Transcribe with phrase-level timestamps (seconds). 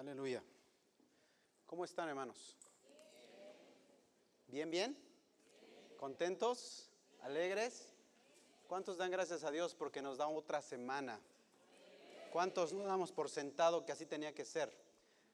[0.00, 0.42] Aleluya.
[1.66, 2.56] ¿Cómo están, hermanos?
[4.46, 4.96] ¿Bien, bien?
[5.98, 6.88] ¿Contentos?
[7.20, 7.92] ¿Alegres?
[8.66, 11.20] ¿Cuántos dan gracias a Dios porque nos da otra semana?
[12.32, 14.72] ¿Cuántos no damos por sentado que así tenía que ser?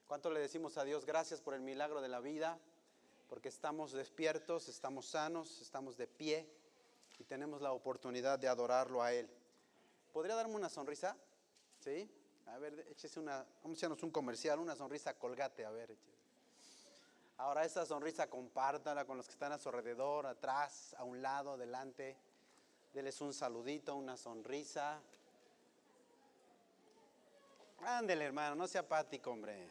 [0.09, 2.59] ¿Cuántos le decimos a Dios gracias por el milagro de la vida?
[3.29, 6.45] Porque estamos despiertos, estamos sanos, estamos de pie
[7.21, 9.31] y tenemos la oportunidad de adorarlo a Él.
[10.13, 11.17] ¿Podría darme una sonrisa?
[11.79, 12.11] ¿Sí?
[12.47, 15.91] A ver, échese una, vamos a echarnos un comercial, una sonrisa colgate, a ver.
[15.91, 16.17] Échese.
[17.39, 21.53] Ahora esa sonrisa compártala con los que están a su alrededor, atrás, a un lado,
[21.53, 22.17] adelante.
[22.95, 25.03] Deles un saludito, una sonrisa.
[27.81, 29.69] Ándele, hermano, no sea apático, hombre.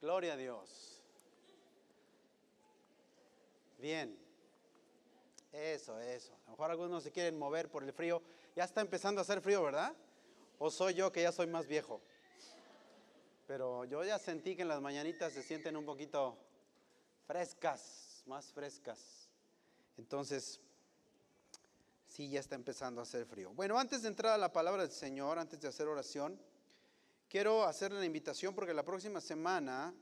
[0.00, 1.02] Gloria a Dios.
[3.78, 4.29] Bien.
[5.52, 6.32] Eso, eso.
[6.32, 8.22] A lo mejor algunos se quieren mover por el frío.
[8.54, 9.94] Ya está empezando a hacer frío, ¿verdad?
[10.58, 12.00] ¿O soy yo que ya soy más viejo?
[13.46, 16.36] Pero yo ya sentí que en las mañanitas se sienten un poquito
[17.26, 19.28] frescas, más frescas.
[19.96, 20.60] Entonces,
[22.06, 23.50] sí, ya está empezando a hacer frío.
[23.52, 26.40] Bueno, antes de entrar a la palabra del Señor, antes de hacer oración,
[27.28, 29.92] quiero hacerle la invitación porque la próxima semana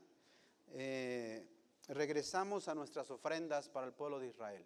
[0.73, 1.47] eh,
[1.87, 4.63] regresamos a nuestras ofrendas para el pueblo de Israel.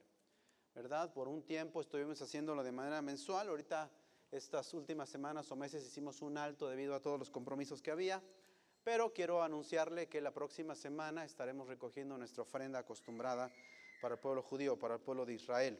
[0.73, 1.13] ¿Verdad?
[1.13, 3.49] Por un tiempo estuvimos haciéndolo de manera mensual.
[3.49, 3.89] Ahorita,
[4.31, 8.21] estas últimas semanas o meses hicimos un alto debido a todos los compromisos que había.
[8.83, 13.51] Pero quiero anunciarle que la próxima semana estaremos recogiendo nuestra ofrenda acostumbrada
[14.01, 15.79] para el pueblo judío, para el pueblo de Israel.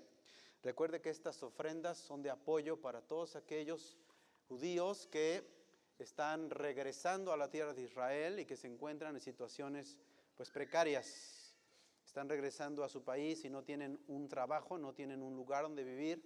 [0.61, 3.97] Recuerde que estas ofrendas son de apoyo para todos aquellos
[4.47, 5.43] judíos que
[5.99, 9.97] están regresando a la tierra de Israel y que se encuentran en situaciones
[10.37, 11.42] pues precarias,
[12.13, 15.83] están regresando a su país y no tienen un trabajo, no tienen un lugar donde
[15.83, 16.23] vivir.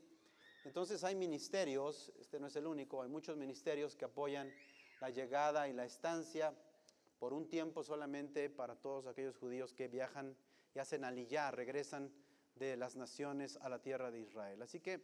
[0.65, 4.51] Entonces hay ministerios, este no es el único, hay muchos ministerios que apoyan
[4.99, 6.53] la llegada y la estancia
[7.19, 10.35] por un tiempo solamente para todos aquellos judíos que viajan
[10.75, 12.11] y hacen aliyah, regresan
[12.55, 14.61] de las naciones a la tierra de Israel.
[14.61, 14.99] Así que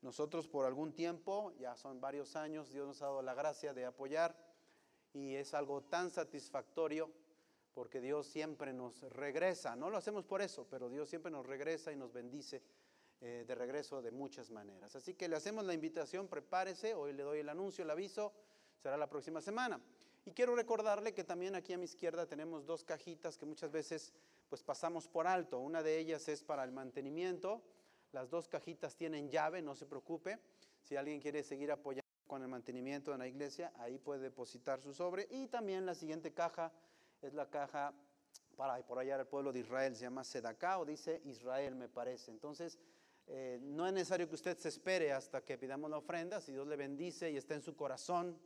[0.00, 3.84] nosotros por algún tiempo, ya son varios años, Dios nos ha dado la gracia de
[3.84, 4.36] apoyar
[5.12, 7.10] y es algo tan satisfactorio
[7.74, 9.76] porque Dios siempre nos regresa.
[9.76, 12.62] No lo hacemos por eso, pero Dios siempre nos regresa y nos bendice
[13.20, 14.96] eh, de regreso de muchas maneras.
[14.96, 18.32] Así que le hacemos la invitación, prepárese, hoy le doy el anuncio, el aviso,
[18.82, 19.80] será la próxima semana.
[20.24, 24.12] Y quiero recordarle que también aquí a mi izquierda tenemos dos cajitas que muchas veces
[24.48, 25.58] pues pasamos por alto.
[25.58, 27.62] Una de ellas es para el mantenimiento.
[28.12, 30.38] Las dos cajitas tienen llave, no se preocupe.
[30.82, 34.92] Si alguien quiere seguir apoyando con el mantenimiento en la iglesia, ahí puede depositar su
[34.92, 35.26] sobre.
[35.30, 36.72] Y también la siguiente caja
[37.22, 37.92] es la caja
[38.56, 42.30] para por allá el pueblo de Israel, se llama Sedacá o dice Israel, me parece.
[42.30, 42.78] Entonces,
[43.26, 46.66] eh, no es necesario que usted se espere hasta que pidamos la ofrenda, si Dios
[46.66, 48.38] le bendice y está en su corazón,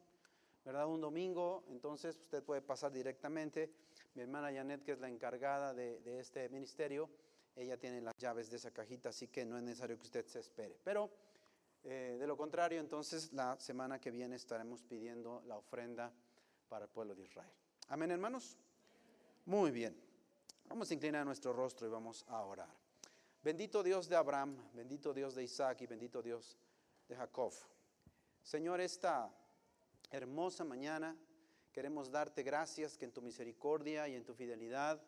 [0.65, 0.87] ¿verdad?
[0.87, 3.73] Un domingo, entonces usted puede pasar directamente.
[4.15, 7.11] Mi hermana Janet, que es la encargada de, este ministerio,
[7.57, 10.41] ella tiene las llaves de esa cajita, así que no es necesario que usted se
[10.41, 10.79] espere.
[10.85, 11.11] Pero
[11.83, 16.13] eh, de lo contrario, entonces la semana que viene estaremos pidiendo la ofrenda
[16.69, 17.51] para el pueblo de Israel.
[17.89, 18.59] Amén, hermanos.
[19.47, 19.95] Muy bien.
[20.69, 22.69] Vamos a inclinar nuestro rostro y vamos a orar.
[23.43, 26.57] Bendito Dios de Abraham, bendito Dios de Isaac y bendito Dios
[27.09, 27.53] de Jacob.
[28.43, 29.31] Señor, esta
[30.11, 31.15] hermosa mañana
[31.73, 35.03] queremos darte gracias que en tu misericordia y en tu fidelidad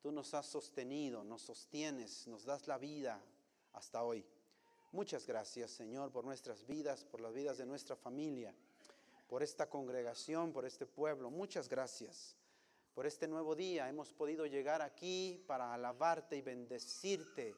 [0.00, 3.22] tú nos has sostenido, nos sostienes, nos das la vida
[3.72, 4.26] hasta hoy.
[4.90, 8.52] Muchas gracias, Señor, por nuestras vidas, por las vidas de nuestra familia
[9.28, 11.30] por esta congregación, por este pueblo.
[11.30, 12.34] Muchas gracias
[12.94, 13.88] por este nuevo día.
[13.88, 17.54] Hemos podido llegar aquí para alabarte y bendecirte.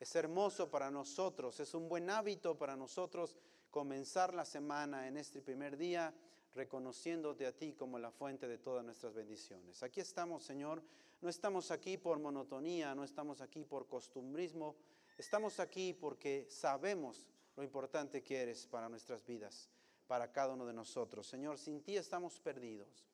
[0.00, 3.38] Es hermoso para nosotros, es un buen hábito para nosotros
[3.70, 6.12] comenzar la semana en este primer día
[6.54, 9.82] reconociéndote a ti como la fuente de todas nuestras bendiciones.
[9.82, 10.82] Aquí estamos, Señor,
[11.20, 14.76] no estamos aquí por monotonía, no estamos aquí por costumbrismo,
[15.18, 19.68] estamos aquí porque sabemos lo importante que eres para nuestras vidas
[20.06, 21.26] para cada uno de nosotros.
[21.26, 23.04] Señor, sin ti estamos perdidos.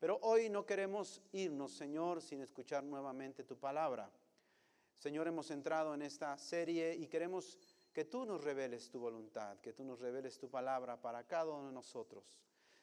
[0.00, 4.10] Pero hoy no queremos irnos, Señor, sin escuchar nuevamente tu palabra.
[4.96, 7.58] Señor, hemos entrado en esta serie y queremos
[7.92, 11.66] que tú nos reveles tu voluntad, que tú nos reveles tu palabra para cada uno
[11.66, 12.38] de nosotros.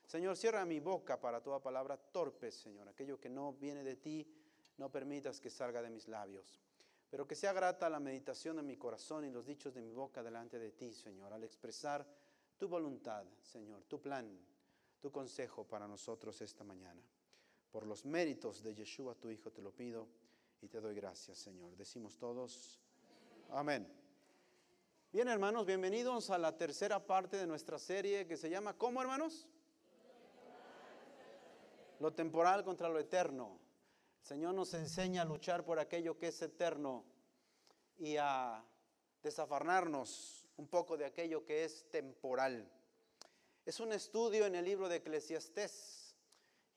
[0.06, 2.88] Señor, cierra mi boca para toda palabra torpe, Señor.
[2.88, 4.31] Aquello que no viene de ti,
[4.78, 6.62] no permitas que salga de mis labios.
[7.10, 10.22] Pero que sea grata la meditación de mi corazón y los dichos de mi boca
[10.22, 12.06] delante de ti, Señor, al expresar
[12.58, 14.40] tu voluntad, Señor, tu plan,
[15.00, 17.02] tu consejo para nosotros esta mañana.
[17.72, 20.08] Por los méritos de Yeshua, tu Hijo, te lo pido
[20.62, 21.76] y te doy gracias, Señor.
[21.76, 22.80] Decimos todos,
[23.50, 23.88] amén.
[25.12, 29.48] Bien, hermanos, bienvenidos a la tercera parte de nuestra serie que se llama ¿Cómo, hermanos?
[32.00, 33.60] Lo temporal contra lo eterno.
[34.22, 37.06] Señor nos enseña a luchar por aquello que es eterno
[37.98, 38.64] y a
[39.24, 42.70] desafarnarnos un poco de aquello que es temporal.
[43.68, 46.16] Es un estudio en el libro de Eclesiastés.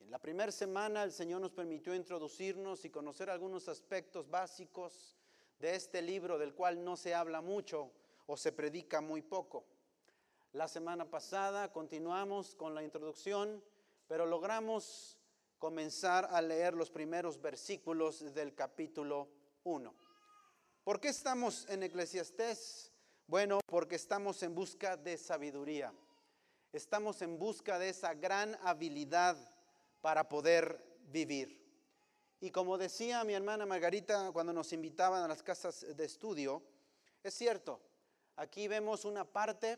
[0.01, 5.15] En la primera semana el Señor nos permitió introducirnos y conocer algunos aspectos básicos
[5.57, 7.93] de este libro del cual no se habla mucho
[8.27, 9.63] o se predica muy poco.
[10.51, 13.63] La semana pasada continuamos con la introducción,
[14.09, 15.17] pero logramos
[15.59, 19.29] comenzar a leer los primeros versículos del capítulo
[19.63, 19.95] 1.
[20.83, 22.91] ¿Por qué estamos en Eclesiastés?
[23.27, 25.93] Bueno, porque estamos en busca de sabiduría.
[26.73, 29.37] Estamos en busca de esa gran habilidad
[30.01, 31.61] para poder vivir.
[32.39, 36.63] Y como decía mi hermana Margarita cuando nos invitaban a las casas de estudio,
[37.23, 37.79] es cierto,
[38.37, 39.77] Aquí vemos una parte,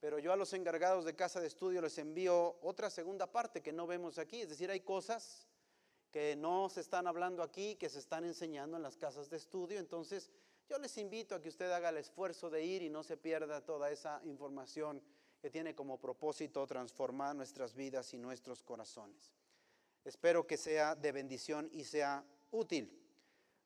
[0.00, 3.72] pero yo a los encargados de casa de estudio les envío otra segunda parte que
[3.72, 4.40] no vemos aquí.
[4.40, 5.46] Es decir, hay cosas
[6.10, 9.78] que no se están hablando aquí, que se están enseñando en las casas de estudio.
[9.78, 10.30] Entonces,
[10.68, 13.64] yo les invito a que usted haga el esfuerzo de ir y no se pierda
[13.64, 15.02] toda esa información
[15.44, 19.30] que tiene como propósito transformar nuestras vidas y nuestros corazones.
[20.02, 22.98] Espero que sea de bendición y sea útil.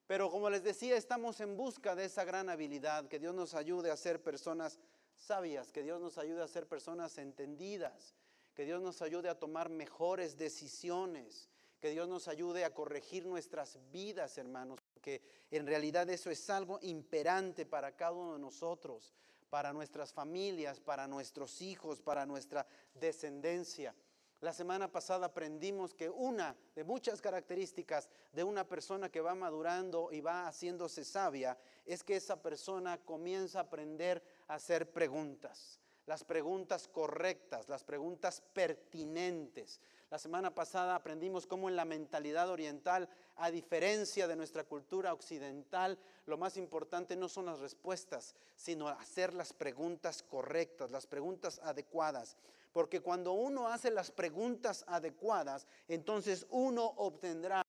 [0.09, 3.93] Pero como les decía, estamos en busca de esa gran habilidad, que Dios nos ayude
[3.93, 4.81] a ser personas
[5.15, 8.17] sabias, que Dios nos ayude a ser personas entendidas,
[8.57, 11.49] que Dios nos ayude a tomar mejores decisiones,
[11.79, 15.23] que Dios nos ayude a corregir nuestras vidas, hermanos, porque
[15.53, 19.15] en realidad eso es algo imperante para cada uno de nosotros,
[19.51, 23.95] para nuestras familias, para nuestros hijos, para nuestra descendencia.
[24.41, 30.11] La semana pasada aprendimos que una de muchas características de una persona que va madurando
[30.13, 36.25] y va haciéndose sabia es que esa persona comienza a aprender a hacer preguntas, las
[36.25, 39.79] preguntas correctas, las preguntas pertinentes.
[40.11, 45.99] La semana pasada aprendimos cómo en la mentalidad oriental, a diferencia de nuestra cultura occidental,
[46.25, 52.39] lo más importante no son las respuestas, sino hacer las preguntas correctas, las preguntas adecuadas.
[52.73, 57.63] Porque cuando uno hace las preguntas adecuadas, entonces uno obtendrá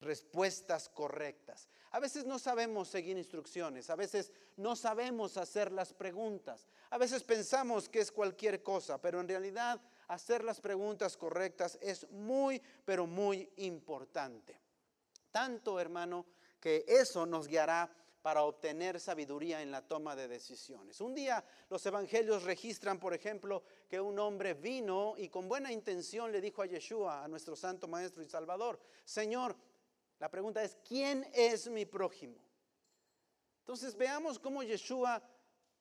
[0.00, 1.68] respuestas correctas.
[1.90, 7.24] A veces no sabemos seguir instrucciones, a veces no sabemos hacer las preguntas, a veces
[7.24, 13.06] pensamos que es cualquier cosa, pero en realidad hacer las preguntas correctas es muy, pero
[13.06, 14.60] muy importante.
[15.30, 16.26] Tanto, hermano,
[16.60, 17.90] que eso nos guiará
[18.22, 21.00] para obtener sabiduría en la toma de decisiones.
[21.00, 26.32] Un día los evangelios registran, por ejemplo, que un hombre vino y con buena intención
[26.32, 29.56] le dijo a Yeshua, a nuestro Santo Maestro y Salvador, Señor,
[30.18, 32.36] la pregunta es, ¿quién es mi prójimo?
[33.60, 35.22] Entonces veamos cómo Yeshua,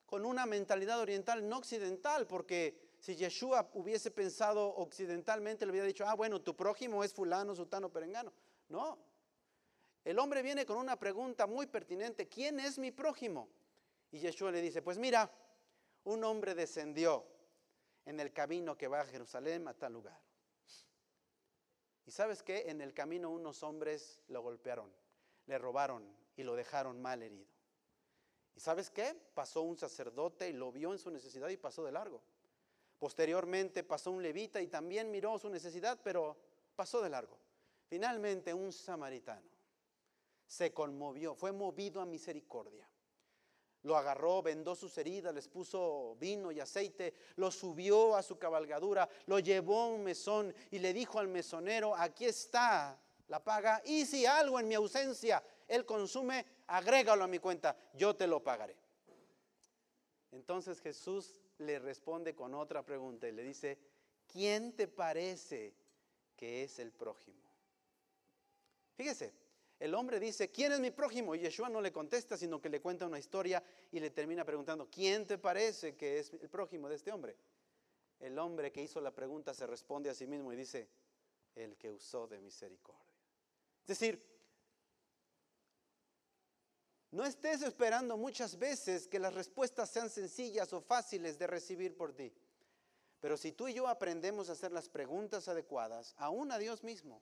[0.05, 6.05] con una mentalidad oriental, no occidental, porque si Yeshua hubiese pensado occidentalmente, le hubiera dicho,
[6.07, 8.31] ah, bueno, tu prójimo es fulano, sutano, perengano.
[8.69, 8.97] No,
[10.03, 13.49] el hombre viene con una pregunta muy pertinente, ¿quién es mi prójimo?
[14.11, 15.29] Y Yeshua le dice, pues mira,
[16.05, 17.25] un hombre descendió
[18.05, 20.17] en el camino que va a Jerusalén a tal lugar.
[22.07, 24.89] Y sabes qué, en el camino unos hombres lo golpearon,
[25.45, 26.03] le robaron
[26.37, 27.45] y lo dejaron mal herido.
[28.55, 29.13] ¿Y sabes qué?
[29.33, 32.23] Pasó un sacerdote y lo vio en su necesidad y pasó de largo.
[32.97, 36.37] Posteriormente pasó un levita y también miró su necesidad, pero
[36.77, 37.37] pasó de largo.
[37.89, 39.57] Finalmente un samaritano
[40.47, 42.87] se conmovió, fue movido a misericordia.
[43.87, 49.07] Lo agarró, vendó sus heridas, les puso vino y aceite, lo subió a su cabalgadura,
[49.27, 54.05] lo llevó a un mesón y le dijo al mesonero, aquí está la paga y
[54.05, 58.75] si algo en mi ausencia él consume, agrégalo a mi cuenta, yo te lo pagaré.
[60.33, 63.79] Entonces Jesús le responde con otra pregunta y le dice,
[64.29, 65.73] ¿quién te parece
[66.35, 67.49] que es el prójimo?
[68.97, 69.33] Fíjese,
[69.79, 71.35] el hombre dice, ¿quién es mi prójimo?
[71.35, 74.89] Y Yeshua no le contesta, sino que le cuenta una historia y le termina preguntando,
[74.89, 77.35] ¿quién te parece que es el prójimo de este hombre?
[78.19, 80.89] El hombre que hizo la pregunta se responde a sí mismo y dice,
[81.53, 83.13] el que usó de misericordia.
[83.81, 84.37] Es decir,
[87.11, 92.13] no estés esperando muchas veces que las respuestas sean sencillas o fáciles de recibir por
[92.13, 92.33] ti.
[93.19, 97.21] Pero si tú y yo aprendemos a hacer las preguntas adecuadas, aún a Dios mismo,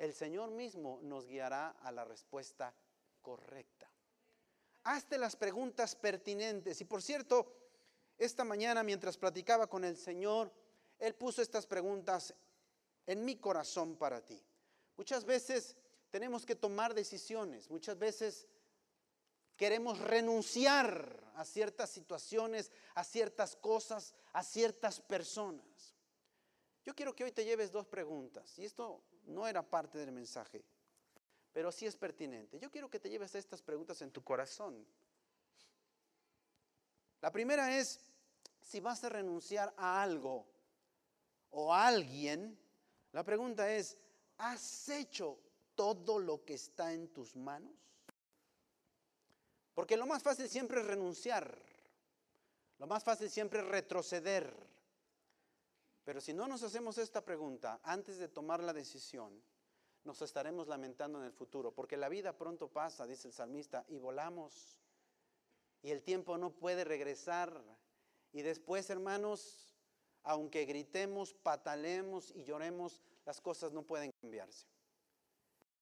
[0.00, 2.74] el Señor mismo nos guiará a la respuesta
[3.20, 3.90] correcta.
[4.84, 6.80] Hazte las preguntas pertinentes.
[6.80, 7.54] Y por cierto,
[8.16, 10.50] esta mañana mientras platicaba con el Señor,
[10.98, 12.34] Él puso estas preguntas
[13.06, 14.42] en mi corazón para ti.
[14.96, 15.76] Muchas veces
[16.08, 18.48] tenemos que tomar decisiones, muchas veces
[19.54, 25.94] queremos renunciar a ciertas situaciones, a ciertas cosas, a ciertas personas.
[26.84, 30.62] Yo quiero que hoy te lleves dos preguntas, y esto no era parte del mensaje,
[31.52, 32.58] pero sí es pertinente.
[32.58, 34.86] Yo quiero que te lleves estas preguntas en tu corazón.
[37.20, 38.00] La primera es,
[38.60, 40.46] si vas a renunciar a algo
[41.50, 42.58] o a alguien,
[43.12, 43.96] la pregunta es,
[44.38, 45.38] ¿has hecho
[45.74, 47.72] todo lo que está en tus manos?
[49.74, 51.58] Porque lo más fácil siempre es renunciar.
[52.78, 54.54] Lo más fácil siempre es retroceder.
[56.10, 59.40] Pero si no nos hacemos esta pregunta antes de tomar la decisión,
[60.02, 61.70] nos estaremos lamentando en el futuro.
[61.70, 64.80] Porque la vida pronto pasa, dice el salmista, y volamos.
[65.82, 67.62] Y el tiempo no puede regresar.
[68.32, 69.72] Y después, hermanos,
[70.24, 74.66] aunque gritemos, patalemos y lloremos, las cosas no pueden cambiarse.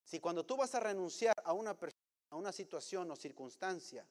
[0.03, 4.05] Si cuando tú vas a renunciar a una persona, a una situación o circunstancia,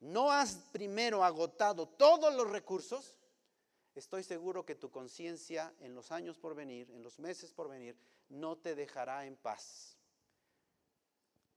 [0.00, 3.16] no has primero agotado todos los recursos,
[3.94, 7.96] estoy seguro que tu conciencia en los años por venir, en los meses por venir,
[8.28, 9.96] no te dejará en paz.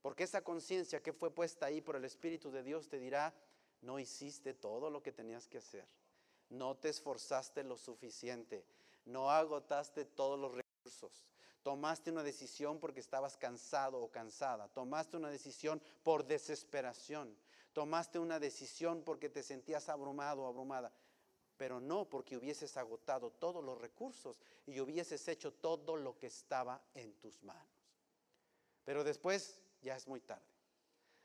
[0.02, 3.34] Porque esa conciencia que fue puesta ahí por el Espíritu de Dios te dirá,
[3.82, 5.88] no hiciste todo lo que tenías que hacer,
[6.50, 8.66] no te esforzaste lo suficiente,
[9.06, 11.26] no agotaste todos los recursos.
[11.64, 14.70] Tomaste una decisión porque estabas cansado o cansada.
[14.70, 17.38] Tomaste una decisión por desesperación.
[17.74, 20.94] Tomaste una decisión porque te sentías abrumado o abrumada.
[21.58, 26.82] Pero no porque hubieses agotado todos los recursos y hubieses hecho todo lo que estaba
[26.94, 27.68] en tus manos.
[28.86, 30.46] Pero después ya es muy tarde.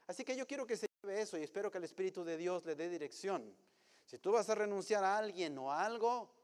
[0.07, 2.65] Así que yo quiero que se lleve eso y espero que el Espíritu de Dios
[2.65, 3.55] le dé dirección.
[4.05, 6.35] Si tú vas a renunciar a alguien o a algo,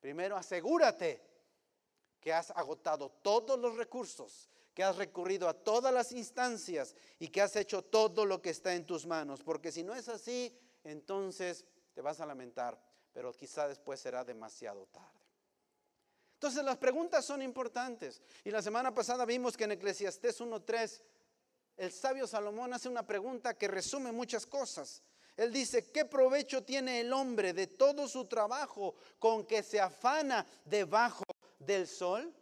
[0.00, 1.22] primero asegúrate
[2.20, 7.40] que has agotado todos los recursos, que has recurrido a todas las instancias y que
[7.40, 9.42] has hecho todo lo que está en tus manos.
[9.42, 11.64] Porque si no es así, entonces
[11.94, 12.80] te vas a lamentar,
[13.18, 15.26] pero quizá después será demasiado tarde.
[16.34, 18.22] Entonces las preguntas son importantes.
[18.44, 21.02] Y la semana pasada vimos que en Eclesiastés 1.3
[21.78, 25.02] el sabio Salomón hace una pregunta que resume muchas cosas.
[25.36, 30.46] Él dice, ¿qué provecho tiene el hombre de todo su trabajo con que se afana
[30.64, 31.24] debajo
[31.58, 32.32] del sol?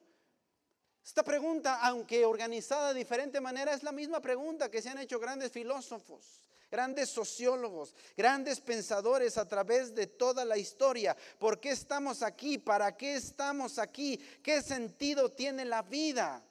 [1.02, 5.18] Esta pregunta, aunque organizada de diferente manera, es la misma pregunta que se han hecho
[5.18, 6.44] grandes filósofos,
[6.76, 11.16] grandes sociólogos, grandes pensadores a través de toda la historia.
[11.38, 12.58] ¿Por qué estamos aquí?
[12.58, 14.18] ¿Para qué estamos aquí?
[14.42, 16.42] ¿Qué sentido tiene la vida?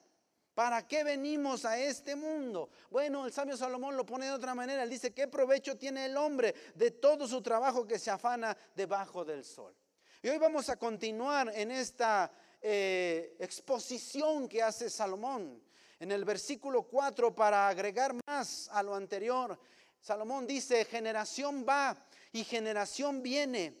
[0.52, 2.70] ¿Para qué venimos a este mundo?
[2.90, 4.82] Bueno, el sabio Salomón lo pone de otra manera.
[4.82, 9.24] Él dice, ¿qué provecho tiene el hombre de todo su trabajo que se afana debajo
[9.24, 9.76] del sol?
[10.22, 15.62] Y hoy vamos a continuar en esta eh, exposición que hace Salomón.
[16.00, 19.58] En el versículo 4, para agregar más a lo anterior,
[20.06, 21.96] Salomón dice, generación va
[22.30, 23.76] y generación viene,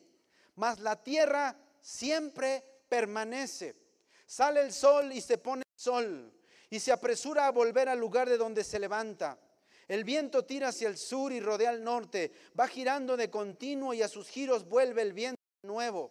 [0.56, 3.76] mas la tierra siempre permanece.
[4.26, 6.32] Sale el sol y se pone el sol,
[6.68, 9.38] y se apresura a volver al lugar de donde se levanta.
[9.86, 14.02] El viento tira hacia el sur y rodea al norte, va girando de continuo y
[14.02, 16.10] a sus giros vuelve el viento nuevo.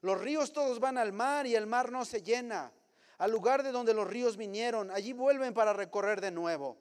[0.00, 2.72] Los ríos todos van al mar y el mar no se llena.
[3.18, 6.78] Al lugar de donde los ríos vinieron, allí vuelven para recorrer de nuevo.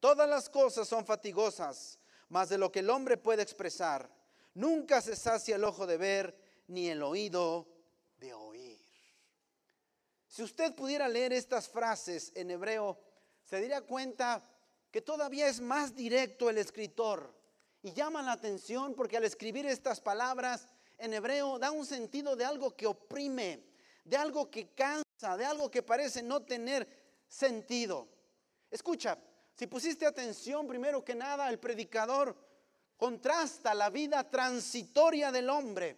[0.00, 1.98] Todas las cosas son fatigosas,
[2.28, 4.10] más de lo que el hombre puede expresar.
[4.54, 6.38] Nunca se sacia el ojo de ver,
[6.68, 7.66] ni el oído
[8.18, 8.80] de oír.
[10.26, 12.98] Si usted pudiera leer estas frases en hebreo,
[13.44, 14.42] se daría cuenta
[14.90, 17.34] que todavía es más directo el escritor.
[17.82, 22.44] Y llama la atención porque al escribir estas palabras, en hebreo da un sentido de
[22.44, 23.62] algo que oprime,
[24.04, 26.88] de algo que cansa, de algo que parece no tener
[27.28, 28.08] sentido.
[28.70, 29.18] Escucha,
[29.56, 32.36] si pusiste atención, primero que nada, el predicador
[32.96, 35.96] contrasta la vida transitoria del hombre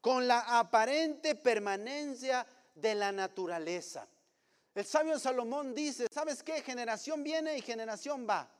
[0.00, 4.08] con la aparente permanencia de la naturaleza.
[4.74, 6.62] El sabio Salomón dice, ¿sabes qué?
[6.62, 8.50] Generación viene y generación va.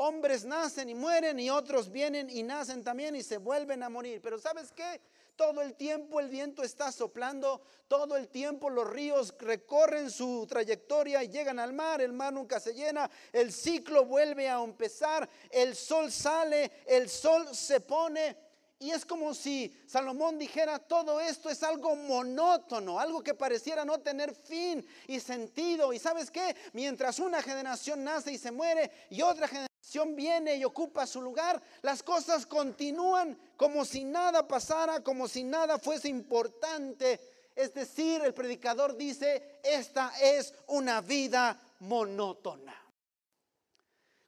[0.00, 4.20] Hombres nacen y mueren y otros vienen y nacen también y se vuelven a morir.
[4.22, 5.00] Pero ¿sabes qué?
[5.34, 11.24] Todo el tiempo el viento está soplando, todo el tiempo los ríos recorren su trayectoria
[11.24, 15.74] y llegan al mar, el mar nunca se llena, el ciclo vuelve a empezar, el
[15.74, 18.36] sol sale, el sol se pone.
[18.78, 23.98] Y es como si Salomón dijera, todo esto es algo monótono, algo que pareciera no
[23.98, 25.92] tener fin y sentido.
[25.92, 29.68] Y sabes qué, mientras una generación nace y se muere y otra generación
[30.14, 35.78] viene y ocupa su lugar, las cosas continúan como si nada pasara, como si nada
[35.78, 37.20] fuese importante.
[37.54, 42.74] Es decir, el predicador dice, esta es una vida monótona.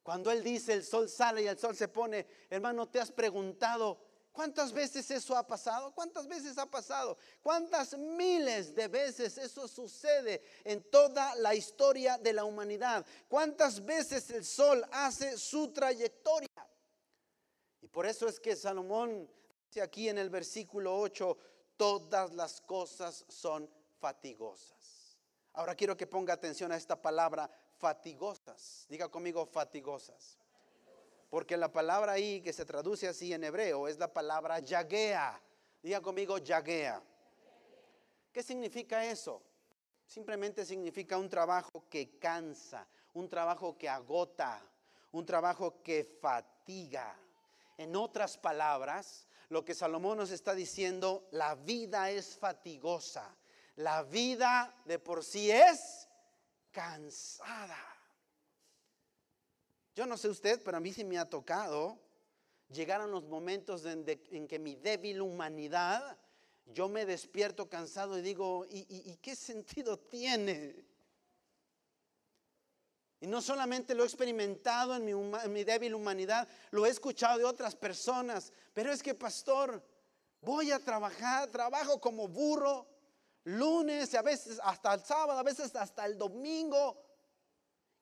[0.02, 4.10] Cuando Él dice el sol sale y el sol se pone, hermano, ¿te has preguntado
[4.33, 5.93] cuántas veces eso ha pasado?
[5.95, 7.17] ¿Cuántas veces ha pasado?
[7.43, 13.05] ¿Cuántas miles de veces eso sucede en toda la historia de la humanidad?
[13.29, 16.49] ¿Cuántas veces el sol hace su trayectoria?
[17.81, 19.29] Y por eso es que Salomón
[19.67, 21.37] dice aquí en el versículo 8,
[21.77, 23.69] todas las cosas son
[23.99, 25.17] fatigosas.
[25.53, 28.87] Ahora quiero que ponga atención a esta palabra fatigosas.
[28.89, 30.39] Diga conmigo fatigosas.
[31.31, 35.41] Porque la palabra ahí que se traduce así en hebreo es la palabra yaguea.
[35.81, 37.01] Diga conmigo yaguea.
[38.33, 39.41] ¿Qué significa eso?
[40.05, 44.61] Simplemente significa un trabajo que cansa, un trabajo que agota,
[45.13, 47.17] un trabajo que fatiga.
[47.79, 53.37] En otras palabras, lo que Salomón nos está diciendo, la vida es fatigosa.
[53.77, 56.09] La vida de por sí es
[56.73, 57.89] cansada.
[60.00, 61.99] Yo no sé usted, pero a mí sí me ha tocado
[62.73, 64.07] llegar a los momentos en,
[64.49, 66.16] que mi débil humanidad,
[66.64, 70.87] yo me despierto cansado y digo, ¿y, qué sentido tiene?
[73.21, 77.37] Y no solamente lo he experimentado en mi, en mi, débil humanidad, lo he escuchado
[77.37, 78.54] de otras personas.
[78.73, 79.87] Pero es que, pastor,
[80.40, 82.87] voy a trabajar, trabajo como burro,
[83.45, 87.10] lunes, a veces hasta el sábado, a veces hasta el domingo.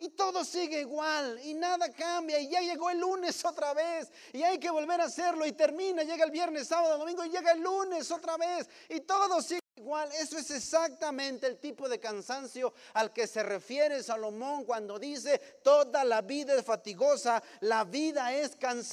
[0.01, 4.45] Y todo sigue igual y nada cambia y ya llegó el lunes otra vez y
[4.45, 7.61] hay que volver a hacerlo y termina, llega el viernes, sábado, domingo y llega el
[7.61, 10.09] lunes otra vez y todo sigue igual.
[10.13, 16.05] Eso es exactamente el tipo de cansancio al que se refiere Salomón cuando dice toda
[16.05, 18.93] la vida es fatigosa, la vida es cansada.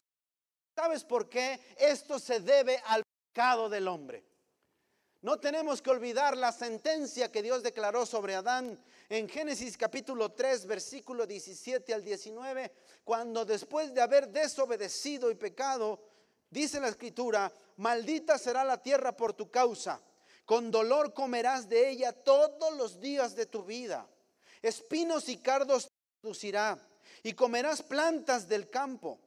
[0.76, 1.60] ¿Sabes por qué?
[1.78, 4.24] Esto se debe al pecado del hombre.
[5.26, 8.80] No tenemos que olvidar la sentencia que Dios declaró sobre Adán
[9.10, 12.72] en Génesis capítulo 3, versículo 17 al 19,
[13.04, 16.00] cuando después de haber desobedecido y pecado,
[16.52, 20.00] dice la escritura, maldita será la tierra por tu causa,
[20.46, 24.08] con dolor comerás de ella todos los días de tu vida,
[24.62, 26.78] espinos y cardos te producirá,
[27.24, 29.20] y comerás plantas del campo.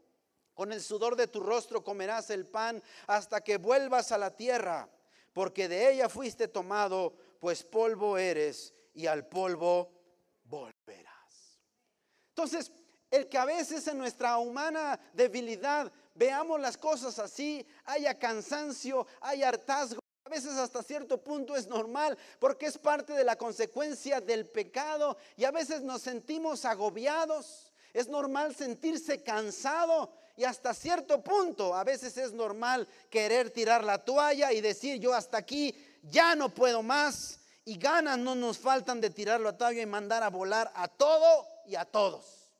[0.55, 4.88] Con el sudor de tu rostro comerás el pan hasta que vuelvas a la tierra
[5.38, 9.88] porque de ella fuiste tomado, pues polvo eres y al polvo
[10.42, 11.61] volverás.
[12.31, 12.72] Entonces,
[13.09, 19.44] el que a veces en nuestra humana debilidad veamos las cosas así, haya cansancio, hay
[19.44, 24.44] hartazgo, a veces hasta cierto punto es normal porque es parte de la consecuencia del
[24.44, 27.72] pecado y a veces nos sentimos agobiados.
[27.92, 33.98] Es normal sentirse cansado y hasta cierto punto a veces es normal querer tirar la
[33.98, 35.74] toalla y decir yo hasta aquí
[36.05, 40.22] ya no puedo más y ganas no nos faltan de tirar la toalla y mandar
[40.22, 42.53] a volar a todo y a todos.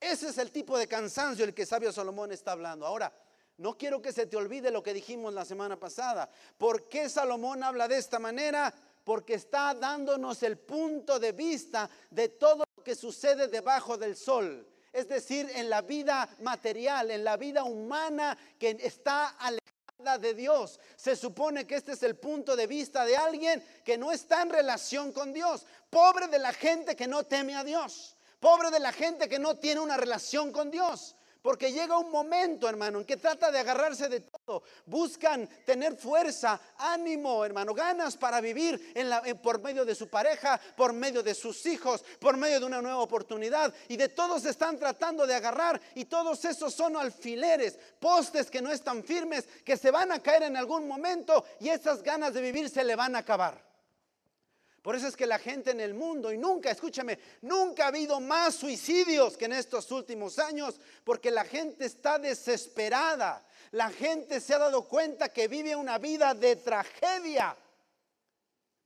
[0.00, 2.84] Ese es el tipo de cansancio el que sabio Salomón está hablando.
[2.84, 3.12] Ahora,
[3.58, 6.28] no quiero que se te olvide lo que dijimos la semana pasada.
[6.58, 8.74] ¿Por qué Salomón habla de esta manera?
[9.04, 14.66] Porque está dándonos el punto de vista de todo lo que sucede debajo del sol
[14.92, 20.80] es decir, en la vida material, en la vida humana que está alejada de Dios.
[20.96, 24.50] Se supone que este es el punto de vista de alguien que no está en
[24.50, 25.66] relación con Dios.
[25.88, 28.16] Pobre de la gente que no teme a Dios.
[28.40, 31.14] Pobre de la gente que no tiene una relación con Dios.
[31.42, 34.62] Porque llega un momento, hermano, en que trata de agarrarse de todo.
[34.86, 40.60] Buscan tener fuerza, ánimo, hermano, ganas para vivir en la, por medio de su pareja,
[40.76, 43.74] por medio de sus hijos, por medio de una nueva oportunidad.
[43.88, 45.80] Y de todos están tratando de agarrar.
[45.96, 50.44] Y todos esos son alfileres, postes que no están firmes, que se van a caer
[50.44, 53.71] en algún momento y esas ganas de vivir se le van a acabar.
[54.82, 58.20] Por eso es que la gente en el mundo, y nunca, escúchame, nunca ha habido
[58.20, 63.46] más suicidios que en estos últimos años, porque la gente está desesperada.
[63.70, 67.56] La gente se ha dado cuenta que vive una vida de tragedia.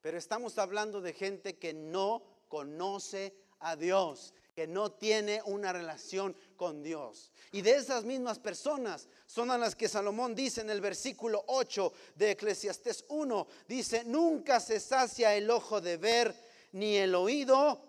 [0.02, 6.34] Pero estamos hablando de gente que no conoce a Dios, que no tiene una relación
[6.56, 7.30] con Dios.
[7.52, 11.92] Y de esas mismas personas son a las que Salomón dice en el versículo 8
[12.14, 16.34] de Eclesiastés 1, dice, nunca se sacia el ojo de ver,
[16.72, 17.82] ni el oído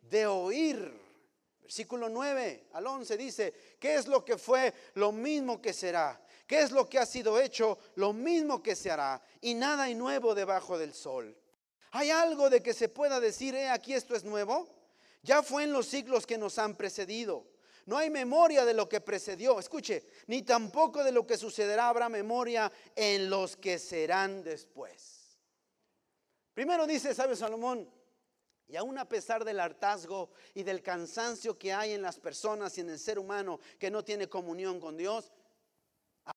[0.00, 0.90] de oír.
[1.60, 4.72] Versículo 9 al 11 dice, ¿qué es lo que fue?
[4.94, 6.18] Lo mismo que será.
[6.46, 7.76] ¿Qué es lo que ha sido hecho?
[7.96, 9.20] Lo mismo que se hará.
[9.42, 11.36] Y nada hay nuevo debajo del sol.
[11.90, 14.66] ¿Hay algo de que se pueda decir, eh, aquí esto es nuevo?
[15.24, 17.46] Ya fue en los siglos que nos han precedido.
[17.86, 19.58] No hay memoria de lo que precedió.
[19.58, 25.38] Escuche, ni tampoco de lo que sucederá habrá memoria en los que serán después.
[26.52, 27.90] Primero dice, ¿sabe Salomón?
[28.68, 32.82] Y aún a pesar del hartazgo y del cansancio que hay en las personas y
[32.82, 35.32] en el ser humano que no tiene comunión con Dios,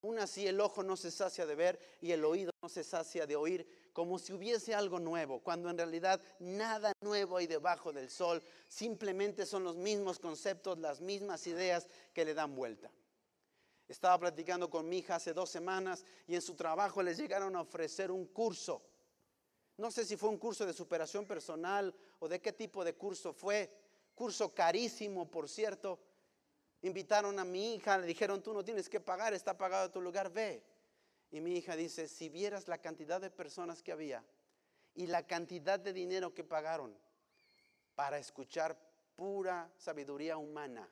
[0.01, 3.27] aún así el ojo no se sacia de ver y el oído no se sacia
[3.27, 3.67] de oír,
[3.97, 9.43] como si hubiese algo nuevo, cuando en realidad nada nuevo hay debajo del sol, simplemente
[9.43, 12.91] son los mismos conceptos, las mismas ideas que le dan vuelta.
[13.87, 17.61] Estaba platicando con mi hija hace dos semanas y en su trabajo les llegaron a
[17.61, 18.83] ofrecer un curso
[19.77, 23.31] no sé si fue un curso de superación personal o de qué tipo de curso
[23.31, 23.71] fue.
[24.15, 25.99] Curso carísimo, por cierto.
[26.81, 30.31] Invitaron a mi hija, le dijeron, tú no tienes que pagar, está pagado tu lugar,
[30.31, 30.63] ve.
[31.31, 34.23] Y mi hija dice, si vieras la cantidad de personas que había
[34.95, 36.97] y la cantidad de dinero que pagaron
[37.95, 38.77] para escuchar
[39.15, 40.89] pura sabiduría humana,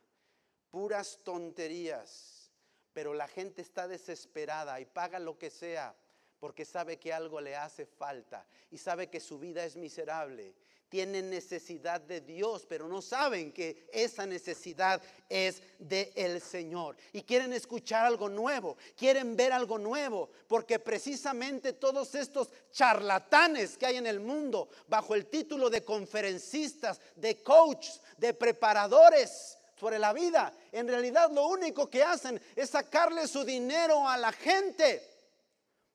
[0.69, 2.51] puras tonterías,
[2.93, 5.95] pero la gente está desesperada y paga lo que sea
[6.39, 10.53] porque sabe que algo le hace falta y sabe que su vida es miserable.
[10.89, 16.95] Tienen necesidad de Dios, pero no saben que esa necesidad es de el Señor.
[17.11, 23.85] Y quieren escuchar algo nuevo, quieren ver algo nuevo, porque precisamente todos estos charlatanes que
[23.87, 30.13] hay en el mundo, bajo el título de conferencistas, de coaches, de preparadores, sobre la
[30.13, 30.53] vida.
[30.71, 35.15] En realidad lo único que hacen es sacarle su dinero a la gente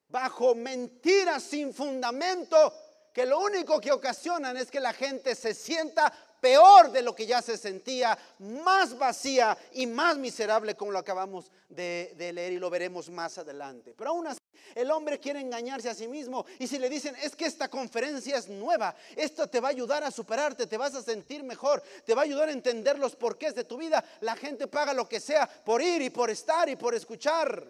[0.07, 2.73] bajo mentiras sin fundamento
[3.13, 7.27] que lo único que ocasionan es que la gente se sienta peor de lo que
[7.27, 12.69] ya se sentía, más vacía y más miserable como lo acabamos de, leer y lo
[12.69, 13.93] veremos más adelante.
[13.95, 14.39] Pero aún así,
[14.73, 18.37] el hombre quiere engañarse a sí mismo y si le dicen, es que esta conferencia
[18.37, 22.15] es nueva, esto te va a ayudar a superarte, te vas a sentir mejor, te
[22.15, 25.19] va a ayudar a entender los porqués de tu vida, la gente paga lo que
[25.19, 27.67] sea por ir y por estar y por escuchar.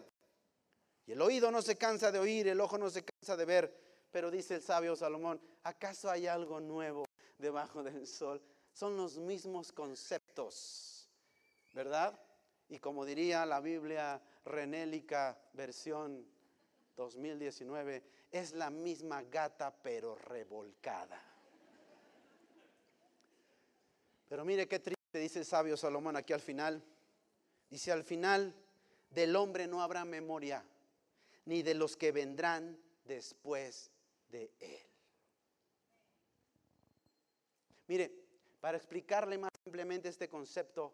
[1.05, 3.90] Y el oído no se cansa de oír, el ojo no se cansa de ver.
[4.11, 7.05] Pero dice el sabio Salomón, ¿acaso hay algo nuevo
[7.37, 8.41] debajo del sol?
[8.73, 11.09] Son los mismos conceptos,
[11.73, 12.19] ¿verdad?
[12.67, 16.25] Y como diría la Biblia renélica versión
[16.95, 21.21] 2019, es la misma gata pero revolcada.
[24.27, 26.81] Pero mire qué triste dice el sabio Salomón aquí al final.
[27.69, 28.53] Dice al final,
[29.09, 30.63] del hombre no habrá memoria
[31.45, 33.91] ni de los que vendrán después
[34.31, 34.87] de él.
[37.87, 38.11] Mire,
[38.61, 40.93] para explicarle más simplemente este concepto,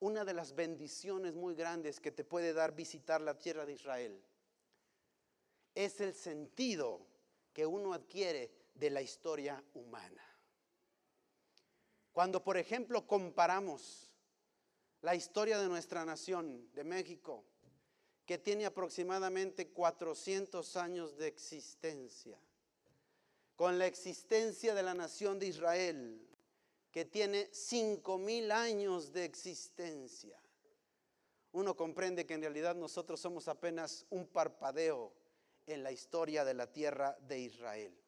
[0.00, 4.22] una de las bendiciones muy grandes que te puede dar visitar la tierra de Israel
[5.74, 7.06] es el sentido
[7.52, 10.22] que uno adquiere de la historia humana.
[12.12, 14.10] Cuando, por ejemplo, comparamos
[15.02, 17.44] la historia de nuestra nación, de México,
[18.24, 22.38] que tiene aproximadamente 400 años de existencia,
[23.56, 26.22] con la existencia de la nación de Israel,
[26.92, 30.38] que tiene 5.000 años de existencia.
[31.52, 35.12] Uno comprende que en realidad nosotros somos apenas un parpadeo
[35.66, 37.98] en la historia de la tierra de Israel.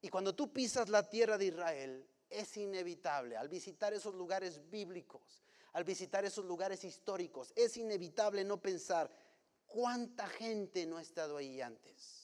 [0.00, 5.44] Y cuando tú pisas la tierra de Israel, es inevitable al visitar esos lugares bíblicos,
[5.72, 9.10] al visitar esos lugares históricos, es inevitable no pensar
[9.66, 12.23] cuánta gente no ha estado ahí antes.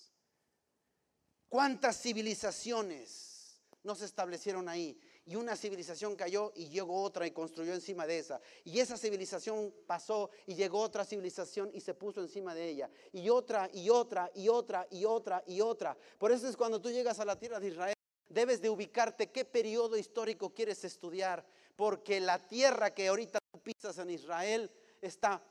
[1.50, 4.96] Cuántas civilizaciones no se establecieron ahí.
[5.26, 8.40] Y una civilización cayó y llegó otra y construyó encima de esa.
[8.64, 12.90] Y esa civilización pasó y llegó otra civilización y se puso encima de ella.
[13.12, 15.98] Y otra y otra y otra y otra y otra.
[16.18, 17.94] Por eso es cuando tú llegas a la tierra de Israel,
[18.28, 24.10] debes de ubicarte qué periodo histórico quieres estudiar porque la tierra que ahorita pisas en
[24.10, 24.70] Israel
[25.02, 25.42] está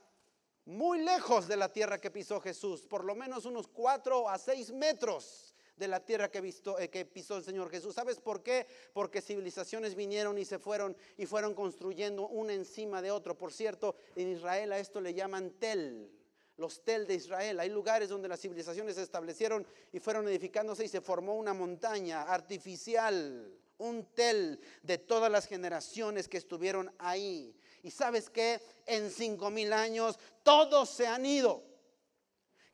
[0.63, 4.71] muy lejos de la tierra que pisó Jesús, por lo menos unos cuatro a seis
[4.71, 6.39] metros de la tierra que,
[6.79, 7.95] eh, que pisó el Señor Jesús.
[7.95, 8.67] ¿Sabes por qué?
[8.93, 13.37] Porque civilizaciones vinieron y se fueron y fueron construyendo una encima de otro.
[13.37, 16.11] Por cierto, en Israel a esto le llaman tel,
[16.57, 17.59] los tel de Israel.
[17.59, 22.23] Hay lugares donde las civilizaciones se establecieron y fueron edificándose y se formó una montaña
[22.23, 27.55] artificial un tel de todas las generaciones que estuvieron ahí.
[27.81, 31.63] Y sabes que en cinco mil años todos se han ido.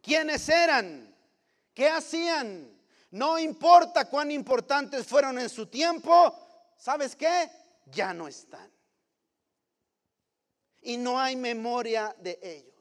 [0.01, 1.15] ¿Quiénes eran?
[1.73, 2.74] ¿Qué hacían?
[3.15, 6.37] No importa cuán importantes fueron en su tiempo,
[6.77, 7.49] ¿sabes qué?
[7.85, 8.69] Ya no están.
[10.81, 12.75] Y no hay memoria de ellos.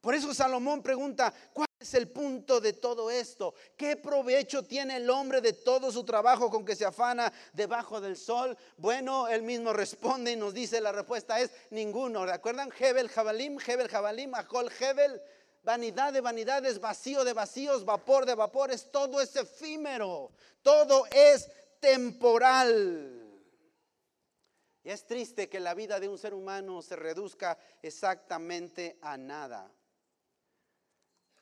[0.00, 3.52] Por eso Salomón pregunta, ¿cuál es el punto de todo esto?
[3.76, 8.16] ¿Qué provecho tiene el hombre de todo su trabajo con que se afana debajo del
[8.16, 8.56] sol?
[8.78, 12.24] Bueno, él mismo responde y nos dice la respuesta es ninguno.
[12.24, 12.72] ¿Recuerdan?
[12.78, 15.20] Hebel Jabalim, Hebel Jabalim, Akol Hebel.
[15.68, 21.46] Vanidad de vanidades, vacío de vacíos, vapor de vapores, todo es efímero, todo es
[21.78, 23.38] temporal.
[24.82, 29.70] Y es triste que la vida de un ser humano se reduzca exactamente a nada.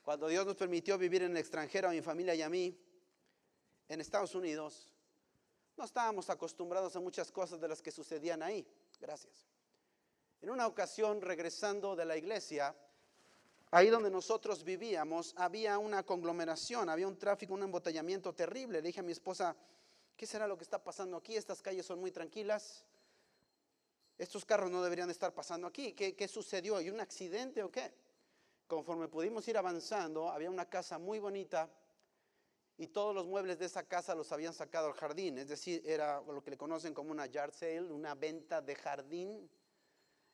[0.02, 2.76] Cuando Dios nos permitió vivir en el extranjero, a mi familia y a mí,
[3.88, 4.90] en Estados Unidos,
[5.76, 8.66] no estábamos acostumbrados a muchas cosas de las que sucedían ahí.
[8.98, 9.46] Gracias.
[10.40, 12.74] En una ocasión, regresando de la iglesia,
[13.70, 18.80] ahí donde nosotros vivíamos, había una conglomeración, había un tráfico, un embotellamiento terrible.
[18.80, 19.56] Le dije a mi esposa,
[20.16, 21.36] ¿qué será lo que está pasando aquí?
[21.36, 22.84] Estas calles son muy tranquilas.
[24.18, 25.92] Estos carros no deberían estar pasando aquí.
[25.92, 26.76] ¿Qué, qué sucedió?
[26.76, 27.92] ¿Hay un accidente o qué?
[28.66, 31.70] Conforme pudimos ir avanzando, había una casa muy bonita
[32.78, 36.20] y todos los muebles de esa casa los habían sacado al jardín, es decir, era
[36.20, 39.50] lo que le conocen como una yard sale, una venta de jardín.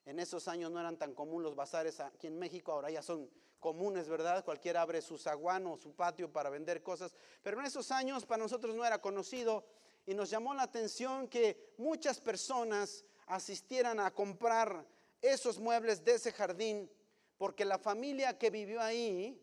[0.05, 3.31] En esos años no eran tan comunes los bazares aquí en México, ahora ya son
[3.61, 4.45] comunes, ¿verdad?
[4.45, 8.43] Cualquiera abre su zaguán o su patio para vender cosas, pero en esos años para
[8.43, 9.65] nosotros no era conocido
[10.05, 14.85] y nos llamó la atención que muchas personas asistieran a comprar
[15.21, 16.91] esos muebles de ese jardín
[17.39, 19.41] porque la familia que vivió ahí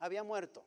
[0.00, 0.64] había muerto.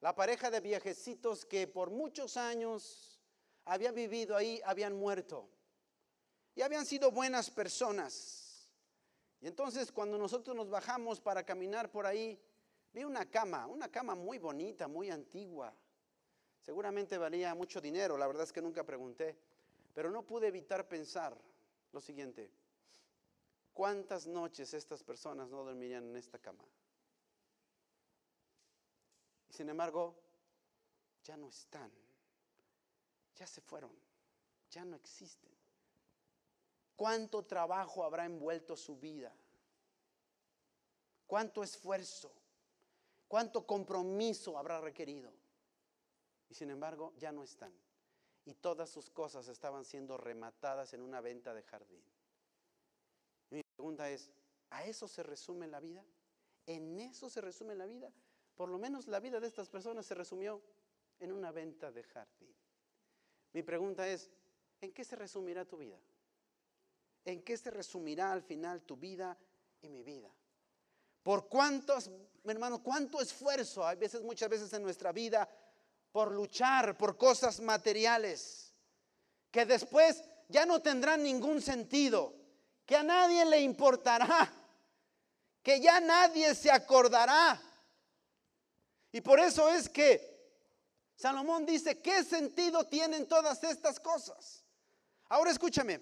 [0.00, 3.20] La pareja de viejecitos que por muchos años
[3.64, 5.48] había vivido ahí habían muerto.
[6.54, 8.68] Y habían sido buenas personas.
[9.40, 12.40] Y entonces cuando nosotros nos bajamos para caminar por ahí,
[12.92, 15.74] vi una cama, una cama muy bonita, muy antigua.
[16.60, 19.36] Seguramente valía mucho dinero, la verdad es que nunca pregunté.
[19.94, 21.36] Pero no pude evitar pensar
[21.92, 22.50] lo siguiente.
[23.72, 26.64] ¿Cuántas noches estas personas no dormirían en esta cama?
[29.52, 30.14] sin embargo,
[31.22, 31.92] ya no están,
[33.36, 33.92] ya se fueron,
[34.70, 35.50] ya no existen.
[36.96, 39.34] ¿Cuánto trabajo habrá envuelto su vida?
[41.26, 42.30] ¿Cuánto esfuerzo?
[43.28, 45.32] ¿Cuánto compromiso habrá requerido?
[46.50, 47.72] Y sin embargo, ya no están.
[48.44, 52.04] Y todas sus cosas estaban siendo rematadas en una venta de jardín.
[53.50, 54.30] mi pregunta es,
[54.70, 56.04] ¿a eso se resume la vida?
[56.66, 58.12] ¿En eso se resume la vida?
[58.54, 60.60] Por lo menos la vida de estas personas se resumió
[61.18, 62.54] en una venta de jardín.
[63.52, 64.30] Mi pregunta es,
[64.80, 65.98] ¿en qué se resumirá tu vida?
[67.24, 69.36] ¿En qué se resumirá al final tu vida
[69.80, 70.30] y mi vida?
[71.22, 72.10] Por cuántos,
[72.44, 75.48] hermano, cuánto esfuerzo hay veces, muchas veces en nuestra vida
[76.10, 78.74] por luchar por cosas materiales
[79.50, 82.34] que después ya no tendrán ningún sentido,
[82.84, 84.52] que a nadie le importará,
[85.62, 87.60] que ya nadie se acordará
[89.12, 90.32] y por eso es que
[91.14, 94.64] Salomón dice, ¿qué sentido tienen todas estas cosas?
[95.28, 96.00] Ahora escúchame,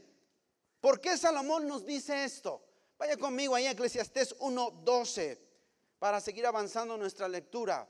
[0.81, 2.63] ¿por qué Salomón nos dice esto?
[2.99, 5.39] Vaya conmigo ahí a Eclesiastés 1.12
[5.99, 7.89] para seguir avanzando nuestra lectura.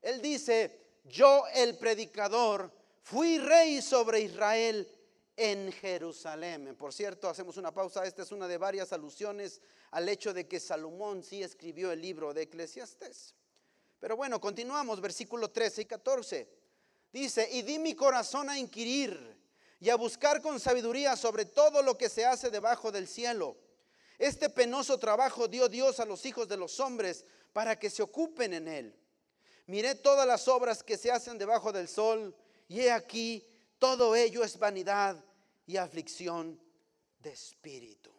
[0.00, 2.70] Él dice, yo el predicador
[3.02, 4.88] fui rey sobre Israel
[5.36, 6.76] en Jerusalén.
[6.76, 8.04] Por cierto, hacemos una pausa.
[8.04, 12.32] Esta es una de varias alusiones al hecho de que Salomón sí escribió el libro
[12.32, 13.34] de Eclesiastés.
[13.98, 16.48] Pero bueno, continuamos, versículo 13 y 14.
[17.12, 19.43] Dice, y di mi corazón a inquirir
[19.80, 23.56] y a buscar con sabiduría sobre todo lo que se hace debajo del cielo.
[24.18, 28.54] Este penoso trabajo dio Dios a los hijos de los hombres para que se ocupen
[28.54, 28.96] en él.
[29.66, 32.34] Miré todas las obras que se hacen debajo del sol
[32.68, 33.46] y he aquí,
[33.78, 35.22] todo ello es vanidad
[35.66, 36.60] y aflicción
[37.18, 38.12] de espíritu.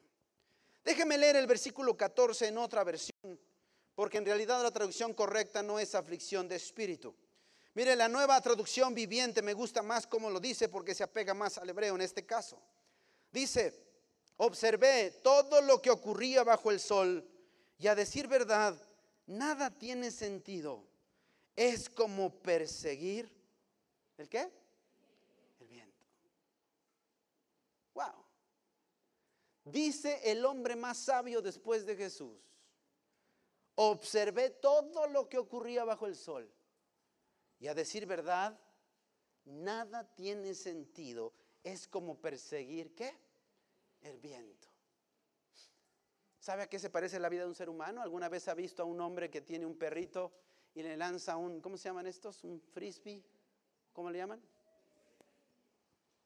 [0.84, 3.39] Déjeme leer el versículo 14 en otra versión
[3.96, 7.15] porque en realidad la traducción correcta no es aflicción de espíritu.
[7.76, 11.58] Mire, la nueva traducción viviente me gusta más como lo dice porque se apega más
[11.58, 12.60] al hebreo en este caso.
[13.32, 13.74] Dice,
[14.38, 17.30] observé todo lo que ocurría bajo el sol
[17.78, 18.76] y a decir verdad,
[19.28, 20.88] nada tiene sentido.
[21.56, 23.30] Es como perseguir
[24.18, 24.50] el qué?
[25.60, 26.06] El viento.
[27.94, 28.26] Wow.
[29.66, 32.46] Dice el hombre más sabio después de Jesús
[33.76, 36.50] observé todo lo que ocurría bajo el sol.
[37.60, 38.60] Y a decir verdad,
[39.46, 41.34] nada tiene sentido.
[41.63, 43.15] Es como perseguir qué?
[44.02, 44.68] El viento.
[46.39, 48.04] ¿Sabe a qué se parece la vida de un ser humano?
[48.04, 50.32] ¿Alguna vez ha visto a un hombre que tiene un perrito
[50.76, 52.44] y le lanza un, ¿cómo se llaman estos?
[52.44, 53.24] Un frisbee.
[53.94, 54.41] ¿Cómo le llaman?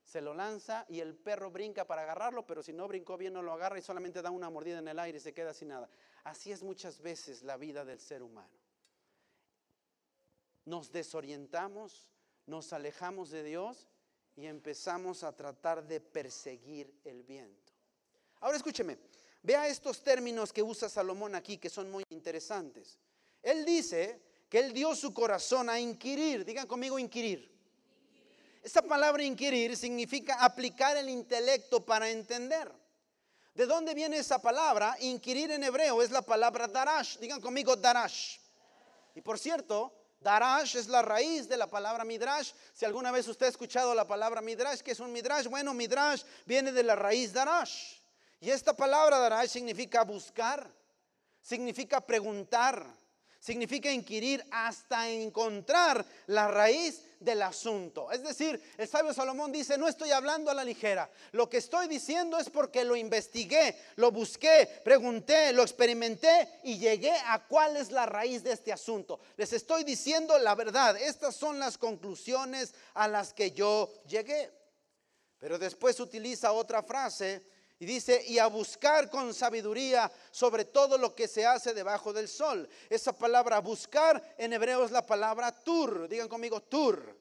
[0.03, 3.43] Se lo lanza y el perro brinca para agarrarlo, pero si no brincó bien no
[3.43, 5.87] lo agarra y solamente da una mordida en el aire y se queda sin nada.
[6.23, 8.58] Así es muchas veces la vida del ser humano.
[10.69, 12.07] Nos desorientamos,
[12.45, 13.87] nos alejamos de Dios
[14.35, 17.73] y empezamos a tratar de perseguir el viento.
[18.39, 18.99] Ahora escúcheme,
[19.41, 22.99] vea estos términos que usa Salomón aquí que son muy interesantes.
[23.41, 27.51] Él dice que él dio su corazón a inquirir, digan conmigo inquirir
[28.61, 32.71] Esa palabra inquirir significa aplicar el intelecto para entender.
[33.55, 34.95] ¿De dónde viene esa palabra?
[34.99, 37.17] Inquirir en hebreo es la palabra darash.
[37.17, 38.37] Digan conmigo darash.
[39.15, 42.51] Y por cierto, darash es la raíz de la palabra midrash.
[42.73, 45.47] Si alguna vez usted ha escuchado la palabra midrash, ¿qué es un midrash?
[45.47, 47.99] Bueno, midrash viene de la raíz darash.
[48.39, 50.69] Y esta palabra darash significa buscar,
[51.41, 52.85] significa preguntar,
[53.39, 58.11] significa inquirir hasta encontrar la raíz del asunto.
[58.11, 61.09] Es decir, el sabio Salomón dice, no estoy hablando a la ligera.
[61.31, 67.11] Lo que estoy diciendo es porque lo investigué, lo busqué, pregunté, lo experimenté y llegué
[67.11, 69.19] a cuál es la raíz de este asunto.
[69.35, 70.97] Les estoy diciendo la verdad.
[70.97, 74.49] Estas son las conclusiones a las que yo llegué.
[75.39, 77.45] Pero después utiliza otra frase
[77.79, 82.27] y dice, y a buscar con sabiduría sobre todo lo que se hace debajo del
[82.27, 82.67] sol.
[82.89, 86.09] Esa palabra buscar en hebreo es la palabra tur.
[86.09, 87.17] Digan conmigo tur.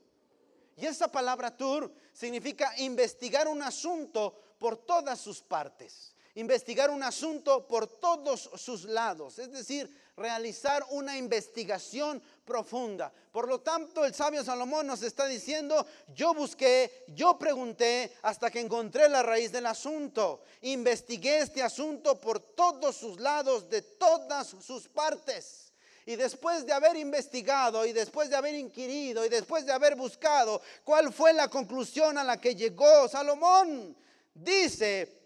[0.76, 6.12] Y esa palabra tur significa investigar un asunto por todas sus partes.
[6.34, 9.38] Investigar un asunto por todos sus lados.
[9.38, 13.12] Es decir, realizar una investigación profunda.
[13.30, 18.60] Por lo tanto, el sabio Salomón nos está diciendo, yo busqué, yo pregunté hasta que
[18.60, 20.40] encontré la raíz del asunto.
[20.62, 25.72] Investigué este asunto por todos sus lados, de todas sus partes.
[26.06, 30.62] Y después de haber investigado y después de haber inquirido y después de haber buscado,
[30.82, 33.94] ¿cuál fue la conclusión a la que llegó Salomón?
[34.32, 35.18] Dice,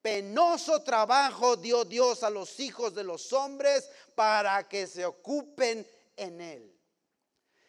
[0.00, 5.86] Penoso trabajo dio Dios a los hijos de los hombres para que se ocupen
[6.20, 6.76] en él.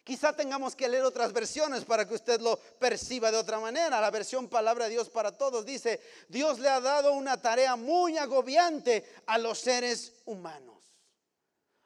[0.04, 4.02] Quizá tengamos que leer otras versiones para que usted lo perciba de otra manera.
[4.02, 8.18] La versión Palabra de Dios para Todos dice, Dios le ha dado una tarea muy
[8.18, 10.80] agobiante a los seres humanos.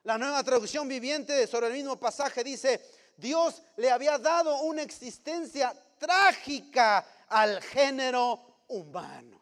[0.03, 2.81] La nueva traducción viviente sobre el mismo pasaje dice,
[3.17, 9.34] Dios le había dado una existencia trágica al género humano.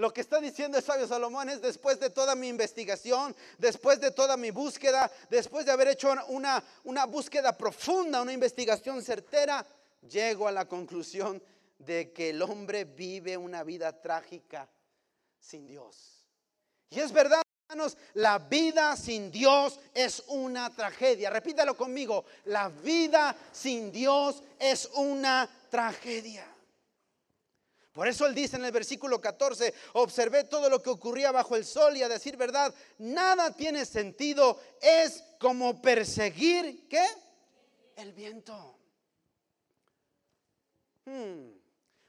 [0.00, 4.10] Lo que está diciendo el sabio Salomón es después de toda mi investigación, después de
[4.10, 9.62] toda mi búsqueda, después de haber hecho una, una búsqueda profunda, una investigación certera,
[10.08, 11.42] llego a la conclusión
[11.78, 14.66] de que el hombre vive una vida trágica
[15.38, 16.24] sin Dios.
[16.88, 21.28] Y es verdad, hermanos, la vida sin Dios es una tragedia.
[21.28, 26.46] Repítalo conmigo, la vida sin Dios es una tragedia.
[27.92, 31.64] Por eso él dice en el versículo 14, observé todo lo que ocurría bajo el
[31.64, 37.04] sol y a decir verdad, nada tiene sentido, es como perseguir, ¿qué?
[37.96, 38.76] El viento.
[41.04, 41.50] Hmm.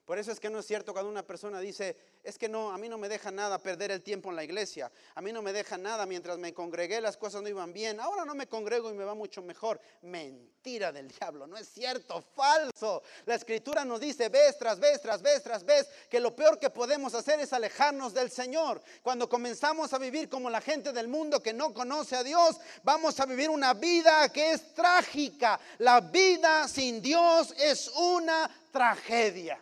[0.06, 2.78] Por eso es que no es cierto cuando una persona dice, es que no, a
[2.78, 4.92] mí no me deja nada perder el tiempo en la iglesia.
[5.16, 8.00] A mí no me deja nada mientras me congregué, las cosas no iban bien.
[8.00, 9.80] Ahora no me congrego y me va mucho mejor.
[10.02, 13.04] Mentira del diablo, no es cierto, falso.
[13.26, 16.70] La escritura nos dice vez tras vez, tras vez, tras vez, que lo peor que
[16.70, 18.82] podemos hacer es alejarnos del Señor.
[19.02, 23.20] Cuando comenzamos a vivir como la gente del mundo que no conoce a Dios, vamos
[23.20, 25.60] a vivir una vida que es trágica.
[25.78, 29.62] La vida sin Dios es una tragedia.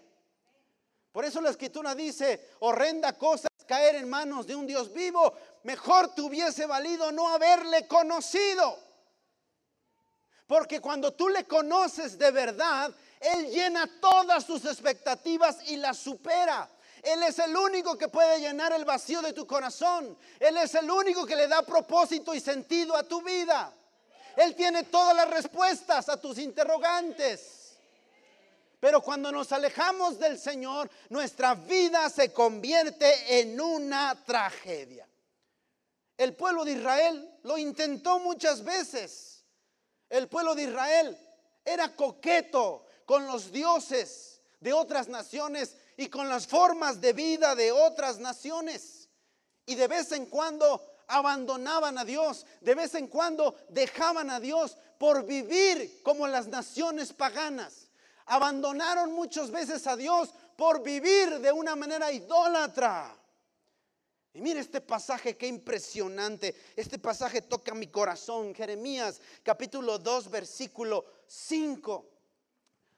[1.12, 5.34] Por eso la escritura dice, horrenda cosa es caer en manos de un Dios vivo.
[5.64, 8.78] Mejor te hubiese valido no haberle conocido.
[10.46, 16.70] Porque cuando tú le conoces de verdad, Él llena todas tus expectativas y las supera.
[17.02, 20.18] Él es el único que puede llenar el vacío de tu corazón.
[20.40, 23.72] Él es el único que le da propósito y sentido a tu vida.
[24.36, 27.59] Él tiene todas las respuestas a tus interrogantes.
[28.80, 35.08] Pero cuando nos alejamos del Señor, nuestra vida se convierte en una tragedia.
[36.18, 39.44] El pueblo de Israel lo intentó muchas veces.
[40.10, 41.18] El pueblo de Israel
[41.66, 47.74] era coqueto con los dioses de otras naciones y con las formas de vida de
[47.74, 49.10] otras naciones.
[49.66, 54.78] Y de vez en cuando abandonaban a Dios, de vez en cuando dejaban a Dios
[54.98, 57.89] por vivir como las naciones paganas
[58.30, 63.16] abandonaron muchas veces a Dios por vivir de una manera idólatra.
[64.34, 66.56] Y mire este pasaje, qué impresionante.
[66.76, 68.54] Este pasaje toca mi corazón.
[68.54, 72.10] Jeremías capítulo 2, versículo 5.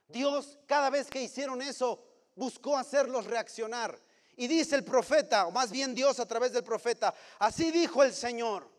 [0.10, 2.04] Dios, cada vez que hicieron eso,
[2.36, 3.98] buscó hacerlos reaccionar.
[4.36, 8.14] Y dice el profeta, o más bien Dios a través del profeta, así dijo el
[8.14, 8.70] Señor,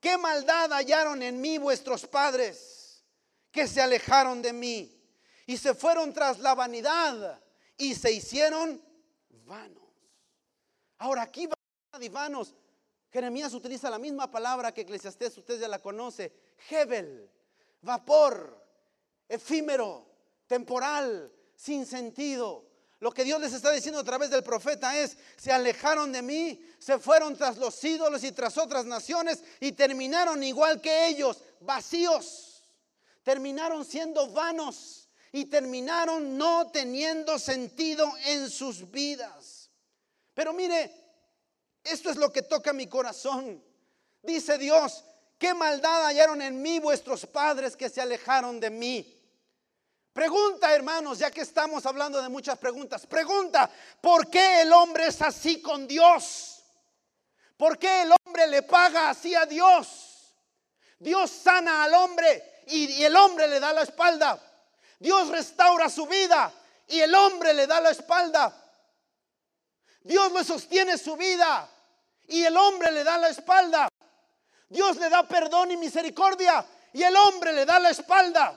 [0.00, 3.04] ¿qué maldad hallaron en mí vuestros padres
[3.50, 5.01] que se alejaron de mí?
[5.46, 7.40] Y se fueron tras la vanidad
[7.76, 8.82] y se hicieron
[9.44, 9.82] vanos.
[10.98, 12.54] Ahora aquí vanidad y vanos.
[13.10, 16.32] Jeremías utiliza la misma palabra que Eclesiastés, usted ya la conoce,
[16.70, 17.30] Hebel,
[17.82, 18.64] vapor,
[19.28, 20.06] efímero,
[20.46, 22.70] temporal, sin sentido.
[23.00, 26.64] Lo que Dios les está diciendo a través del profeta es, se alejaron de mí,
[26.78, 32.62] se fueron tras los ídolos y tras otras naciones y terminaron igual que ellos, vacíos.
[33.24, 35.01] Terminaron siendo vanos
[35.32, 39.70] y terminaron no teniendo sentido en sus vidas.
[40.34, 40.92] Pero mire,
[41.82, 43.62] esto es lo que toca mi corazón.
[44.22, 45.04] Dice Dios,
[45.38, 49.18] ¿qué maldad hallaron en mí vuestros padres que se alejaron de mí?
[50.12, 53.70] Pregunta, hermanos, ya que estamos hablando de muchas preguntas, pregunta,
[54.00, 56.62] ¿por qué el hombre es así con Dios?
[57.56, 60.34] ¿Por qué el hombre le paga así a Dios?
[60.98, 64.38] Dios sana al hombre y, el hombre le da la espalda.
[65.02, 66.52] Dios restaura su vida
[66.86, 68.56] y el hombre le da la espalda.
[70.00, 71.68] Dios le sostiene su vida
[72.28, 73.88] y el hombre le da la espalda.
[74.68, 78.56] Dios le da perdón y misericordia y el hombre le da la espalda.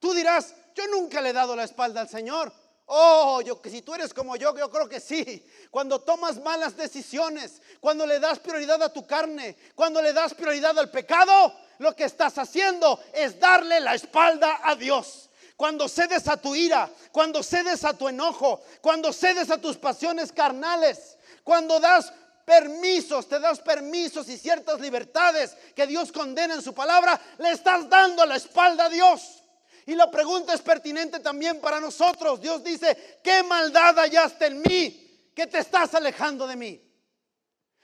[0.00, 2.52] Tú dirás, yo nunca le he dado la espalda al Señor.
[2.86, 5.48] Oh, yo que si tú eres como yo, yo creo que sí.
[5.70, 10.76] Cuando tomas malas decisiones, cuando le das prioridad a tu carne, cuando le das prioridad
[10.76, 15.30] al pecado, lo que estás haciendo es darle la espalda a Dios.
[15.56, 20.30] Cuando cedes a tu ira, cuando cedes a tu enojo, cuando cedes a tus pasiones
[20.30, 22.12] carnales, cuando das
[22.44, 27.88] permisos, te das permisos y ciertas libertades que Dios condena en su palabra, le estás
[27.88, 29.42] dando la espalda a Dios.
[29.86, 32.40] Y la pregunta es pertinente también para nosotros.
[32.40, 36.82] Dios dice, ¿qué maldad hallaste en mí que te estás alejando de mí?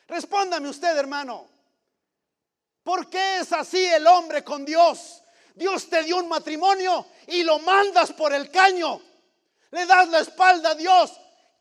[0.09, 1.49] Respóndame usted, hermano.
[2.83, 5.22] ¿Por qué es así el hombre con Dios?
[5.55, 9.01] Dios te dio un matrimonio y lo mandas por el caño.
[9.71, 11.13] Le das la espalda a Dios.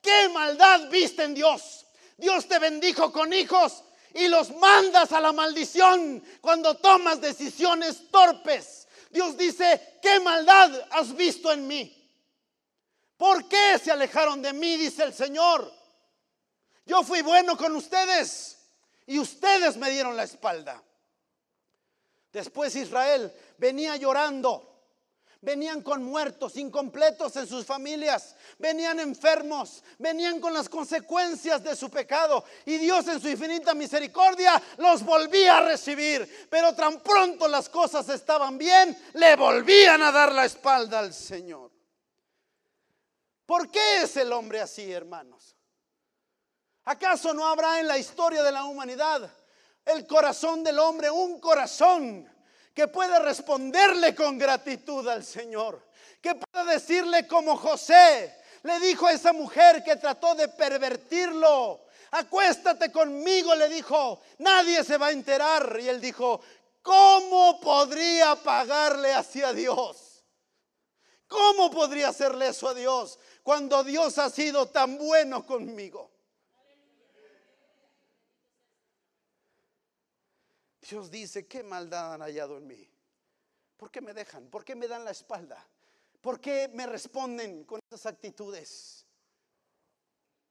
[0.01, 1.85] ¿Qué maldad viste en Dios?
[2.17, 3.83] Dios te bendijo con hijos
[4.13, 8.87] y los mandas a la maldición cuando tomas decisiones torpes.
[9.09, 11.97] Dios dice, ¿qué maldad has visto en mí?
[13.17, 14.77] ¿Por qué se alejaron de mí?
[14.77, 15.71] Dice el Señor.
[16.85, 18.57] Yo fui bueno con ustedes
[19.05, 20.81] y ustedes me dieron la espalda.
[22.31, 24.71] Después Israel venía llorando
[25.43, 28.35] Venían con muertos, incompletos en sus familias.
[28.59, 29.83] Venían enfermos.
[29.97, 32.45] Venían con las consecuencias de su pecado.
[32.65, 36.47] Y Dios en su infinita misericordia los volvía a recibir.
[36.47, 41.71] Pero tan pronto las cosas estaban bien, le volvían a dar la espalda al Señor.
[43.47, 45.55] ¿Por qué es el hombre así, hermanos?
[46.83, 49.29] ¿Acaso no habrá en la historia de la humanidad
[49.85, 52.29] el corazón del hombre un corazón
[52.73, 55.85] que pueda responderle con gratitud al Señor,
[56.21, 62.91] que pueda decirle como José le dijo a esa mujer que trató de pervertirlo, acuéstate
[62.91, 65.79] conmigo, le dijo, nadie se va a enterar.
[65.81, 66.41] Y él dijo,
[66.81, 70.23] ¿cómo podría pagarle hacia Dios?
[71.27, 76.10] ¿Cómo podría hacerle eso a Dios cuando Dios ha sido tan bueno conmigo?
[80.91, 82.85] Dios dice, ¿qué maldad han hallado en mí?
[83.77, 84.47] ¿Por qué me dejan?
[84.49, 85.65] ¿Por qué me dan la espalda?
[86.19, 89.05] ¿Por qué me responden con esas actitudes?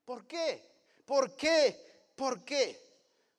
[0.03, 0.67] ¿Por qué?
[1.05, 2.11] ¿Por qué?
[2.17, 2.89] ¿Por qué?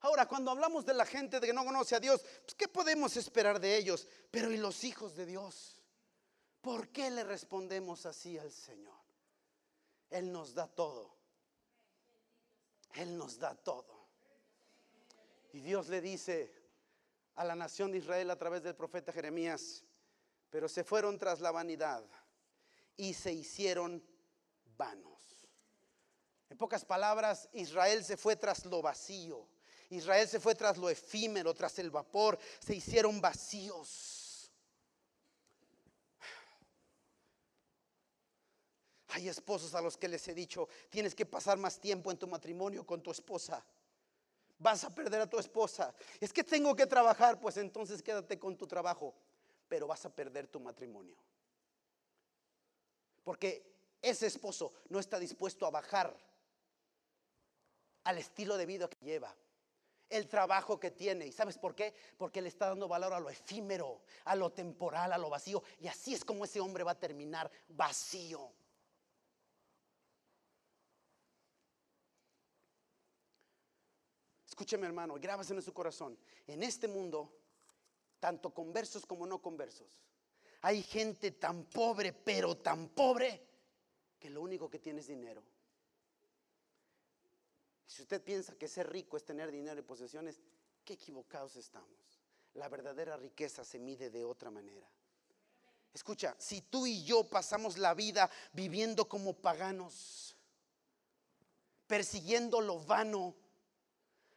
[0.01, 3.59] Ahora, cuando hablamos de la gente que no conoce a Dios, pues, ¿qué podemos esperar
[3.59, 4.07] de ellos?
[4.29, 5.81] Pero ¿y los hijos de Dios?
[6.61, 9.01] ¿Por qué le respondemos así al Señor?
[10.11, 11.15] Él nos da todo.
[12.93, 14.05] Él nos da todo.
[15.53, 16.60] Y Dios le dice,
[17.35, 19.83] a la nación de Israel a través del profeta Jeremías,
[20.49, 22.03] pero se fueron tras la vanidad
[22.97, 24.03] y se hicieron
[24.77, 25.19] vanos.
[26.49, 29.47] En pocas palabras, Israel se fue tras lo vacío.
[29.89, 32.37] Israel se fue tras lo efímero, tras el vapor.
[32.59, 34.51] Se hicieron vacíos.
[39.09, 42.27] Hay esposos a los que les he dicho, tienes que pasar más tiempo en tu
[42.27, 43.61] matrimonio con tu esposa
[44.61, 45.93] vas a perder a tu esposa.
[46.19, 49.13] Es que tengo que trabajar, pues entonces quédate con tu trabajo,
[49.67, 51.17] pero vas a perder tu matrimonio.
[53.23, 53.63] Porque
[54.01, 56.15] ese esposo no está dispuesto a bajar
[58.03, 59.35] al estilo de vida que lleva,
[60.09, 61.25] el trabajo que tiene.
[61.25, 61.93] ¿Y sabes por qué?
[62.17, 65.63] Porque le está dando valor a lo efímero, a lo temporal, a lo vacío.
[65.79, 68.51] Y así es como ese hombre va a terminar vacío.
[74.61, 76.15] Escúcheme hermano, grábase en su corazón.
[76.45, 77.33] En este mundo,
[78.19, 79.89] tanto conversos como no conversos,
[80.61, 83.41] hay gente tan pobre, pero tan pobre,
[84.19, 85.41] que lo único que tiene es dinero.
[87.87, 90.39] Si usted piensa que ser rico es tener dinero y posesiones,
[90.85, 92.21] qué equivocados estamos.
[92.53, 94.87] La verdadera riqueza se mide de otra manera.
[95.91, 100.35] Escucha, si tú y yo pasamos la vida viviendo como paganos,
[101.87, 103.40] persiguiendo lo vano,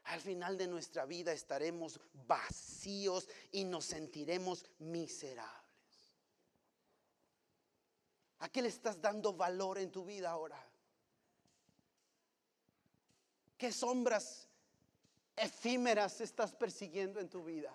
[0.04, 5.64] al final de nuestra vida estaremos vacíos y nos sentiremos miserables.
[8.40, 10.62] ¿A qué le estás dando valor en tu vida ahora?
[13.56, 14.46] ¿Qué sombras
[15.36, 17.74] efímeras estás persiguiendo en tu vida?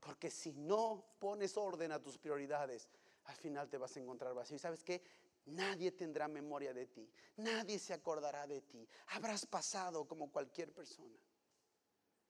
[0.00, 2.88] Porque si no pones orden a tus prioridades,
[3.24, 4.56] al final te vas a encontrar vacío.
[4.56, 5.02] ¿Y sabes qué?
[5.46, 7.08] Nadie tendrá memoria de ti.
[7.36, 8.86] Nadie se acordará de ti.
[9.08, 11.16] Habrás pasado como cualquier persona.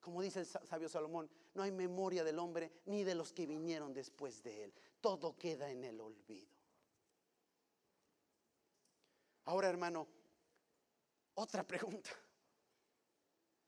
[0.01, 3.93] Como dice el sabio Salomón, no hay memoria del hombre ni de los que vinieron
[3.93, 4.75] después de él.
[5.01, 6.55] Todo queda en el olvido.
[9.47, 10.07] Ahora, hermano,
[11.35, 12.11] otra pregunta.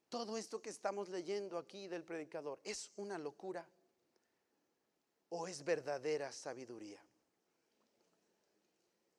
[0.08, 3.68] Todo esto que estamos leyendo aquí del predicador, ¿es una locura
[5.28, 7.02] o es verdadera sabiduría?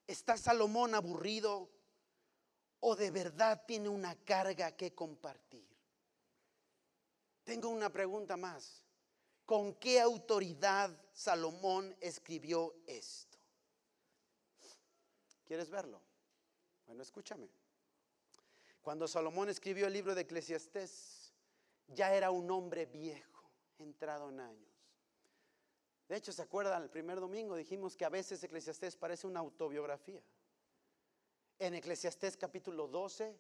[0.10, 1.70] ¿Está Salomón aburrido
[2.80, 5.70] o de verdad tiene una carga que compartir?
[7.44, 8.84] Tengo una pregunta más.
[9.46, 13.38] ¿Con qué autoridad Salomón escribió esto?
[15.46, 16.02] ¿Quieres verlo?
[16.88, 17.48] Bueno, escúchame.
[18.82, 21.32] Cuando Salomón escribió el libro de Eclesiastés,
[21.86, 24.69] ya era un hombre viejo, entrado en años.
[26.10, 26.82] De hecho, ¿se acuerdan?
[26.82, 30.22] El primer domingo dijimos que a veces Eclesiastés parece una autobiografía.
[31.60, 33.38] En Eclesiastés capítulo 12,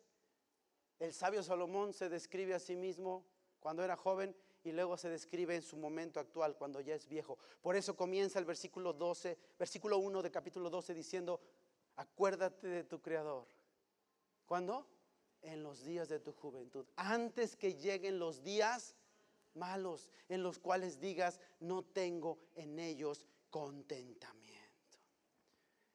[0.99, 3.26] el sabio Salomón se describe a sí mismo
[3.59, 7.39] cuando era joven y luego se describe en su momento actual cuando ya es viejo.
[7.59, 11.41] Por eso comienza el versículo 12, versículo 1 de capítulo 12 diciendo,
[11.95, 13.47] acuérdate de tu creador.
[14.45, 14.86] ¿Cuándo?
[15.41, 18.95] en los días de tu juventud, antes que lleguen los días
[19.60, 24.39] malos en los cuales digas, no tengo en ellos contentamiento.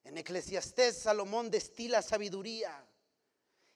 [0.05, 2.87] En Eclesiastés Salomón destila sabiduría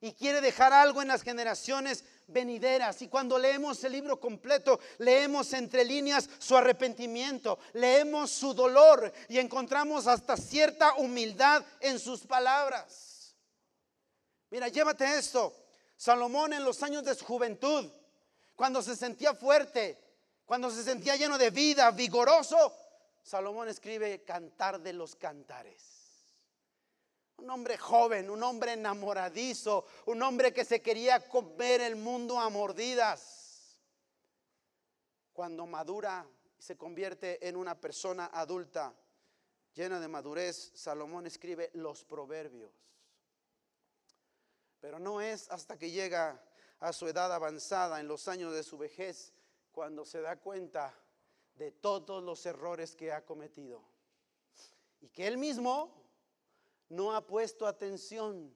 [0.01, 3.03] y quiere dejar algo en las generaciones venideras.
[3.03, 9.39] Y cuando leemos el libro completo, leemos entre líneas su arrepentimiento, leemos su dolor y
[9.39, 13.35] encontramos hasta cierta humildad en sus palabras.
[14.51, 15.55] Mira, llévate esto.
[15.97, 17.91] Salomón en los años de su juventud,
[18.59, 19.97] cuando se sentía fuerte,
[20.45, 22.75] cuando se sentía lleno de vida, vigoroso,
[23.23, 25.81] Salomón escribe Cantar de los Cantares.
[27.37, 32.51] Un hombre joven, un hombre enamoradizo, un hombre que se quería comer el mundo a
[32.51, 33.79] mordidas.
[35.33, 36.27] Cuando madura
[36.59, 38.93] y se convierte en una persona adulta,
[39.73, 42.73] llena de madurez, Salomón escribe los proverbios.
[44.81, 46.43] Pero no es hasta que llega
[46.81, 49.33] a su edad avanzada, en los años de su vejez,
[49.73, 50.95] cuando se da cuenta
[51.57, 53.83] de todos los errores que ha cometido.
[55.01, 55.93] Y que él mismo
[56.89, 58.55] no ha puesto atención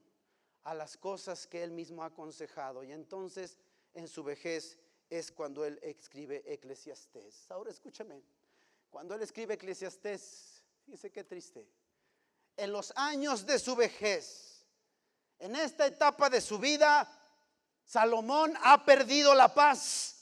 [0.64, 2.84] a las cosas que él mismo ha aconsejado.
[2.84, 3.58] Y entonces
[3.94, 4.78] en su vejez
[5.10, 7.50] es cuando él escribe Eclesiastés.
[7.50, 8.22] Ahora escúchame,
[8.90, 11.66] cuando él escribe Eclesiastés, fíjese qué triste.
[12.56, 14.64] En los años de su vejez,
[15.38, 17.21] en esta etapa de su vida,
[17.84, 20.16] Salomón ha perdido la paz.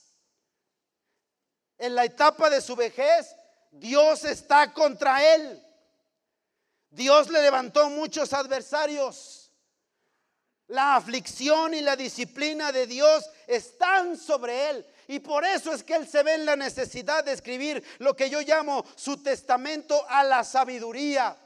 [1.78, 3.34] En la etapa de su vejez,
[3.70, 5.66] Dios está contra él.
[6.90, 9.52] Dios le levantó muchos adversarios.
[10.66, 14.86] La aflicción y la disciplina de Dios están sobre él.
[15.08, 18.30] Y por eso es que él se ve en la necesidad de escribir lo que
[18.30, 21.36] yo llamo su testamento a la sabiduría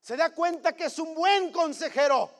[0.00, 2.30] se da cuenta que es un buen consejero,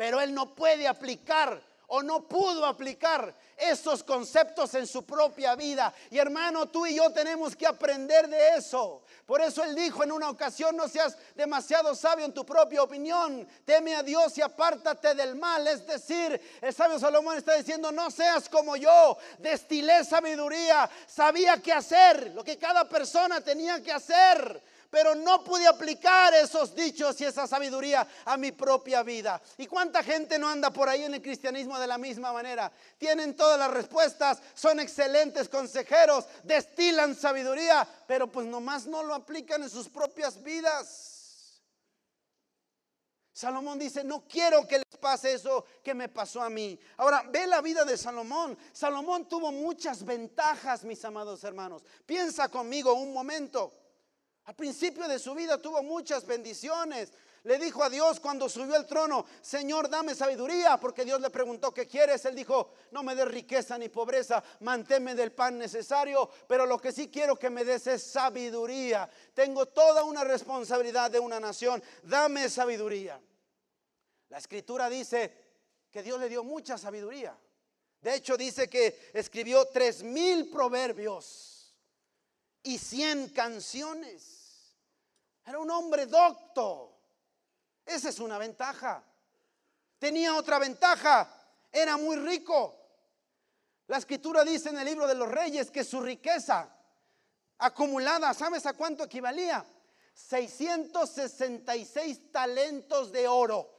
[0.00, 5.92] pero él no puede aplicar o no pudo aplicar esos conceptos en su propia vida.
[6.10, 9.02] Y hermano, tú y yo tenemos que aprender de eso.
[9.26, 13.46] Por eso él dijo en una ocasión, no seas demasiado sabio en tu propia opinión,
[13.66, 15.68] teme a Dios y apártate del mal.
[15.68, 21.74] Es decir, el sabio Salomón está diciendo, no seas como yo, destilé sabiduría, sabía qué
[21.74, 27.24] hacer, lo que cada persona tenía que hacer pero no pude aplicar esos dichos y
[27.24, 29.40] esa sabiduría a mi propia vida.
[29.56, 32.70] ¿Y cuánta gente no anda por ahí en el cristianismo de la misma manera?
[32.98, 39.62] Tienen todas las respuestas, son excelentes consejeros, destilan sabiduría, pero pues nomás no lo aplican
[39.62, 41.18] en sus propias vidas.
[43.32, 46.78] Salomón dice, no quiero que les pase eso que me pasó a mí.
[46.98, 48.58] Ahora, ve la vida de Salomón.
[48.70, 51.82] Salomón tuvo muchas ventajas, mis amados hermanos.
[52.04, 53.72] Piensa conmigo un momento.
[54.50, 57.12] Al principio de su vida tuvo muchas bendiciones.
[57.44, 61.72] Le dijo a Dios cuando subió al trono, Señor, dame sabiduría, porque Dios le preguntó,
[61.72, 62.24] ¿qué quieres?
[62.24, 66.90] Él dijo, no me des riqueza ni pobreza, manténme del pan necesario, pero lo que
[66.90, 69.08] sí quiero que me des es sabiduría.
[69.34, 73.20] Tengo toda una responsabilidad de una nación, dame sabiduría.
[74.30, 75.32] La escritura dice
[75.92, 77.38] que Dios le dio mucha sabiduría.
[78.00, 81.72] De hecho, dice que escribió tres mil proverbios
[82.64, 84.39] y cien canciones.
[85.44, 86.96] Era un hombre docto.
[87.84, 89.04] Esa es una ventaja.
[89.98, 91.28] Tenía otra ventaja.
[91.72, 92.76] Era muy rico.
[93.86, 96.68] La escritura dice en el libro de los reyes que su riqueza
[97.58, 99.64] acumulada, ¿sabes a cuánto equivalía?
[100.14, 103.78] 666 talentos de oro.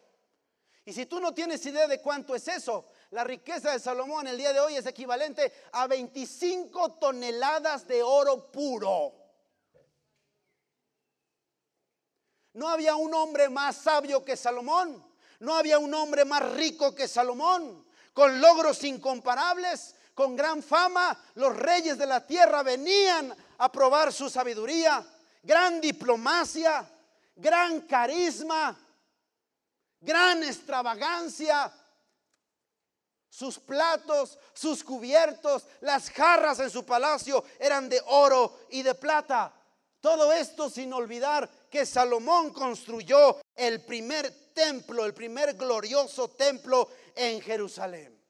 [0.83, 4.37] Y si tú no tienes idea de cuánto es eso, la riqueza de Salomón el
[4.37, 9.20] día de hoy es equivalente a 25 toneladas de oro puro.
[12.53, 15.03] No había un hombre más sabio que Salomón.
[15.39, 17.85] No había un hombre más rico que Salomón.
[18.13, 24.29] Con logros incomparables, con gran fama, los reyes de la tierra venían a probar su
[24.29, 25.03] sabiduría,
[25.41, 26.85] gran diplomacia,
[27.35, 28.77] gran carisma,
[29.99, 31.71] gran extravagancia.
[33.29, 39.53] Sus platos, sus cubiertos, las jarras en su palacio eran de oro y de plata.
[40.01, 47.39] Todo esto sin olvidar que Salomón construyó el primer templo, el primer glorioso templo en
[47.41, 48.21] Jerusalén.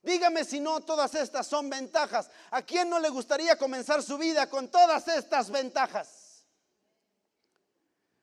[0.00, 2.30] Dígame si no todas estas son ventajas.
[2.52, 6.46] ¿A quién no le gustaría comenzar su vida con todas estas ventajas?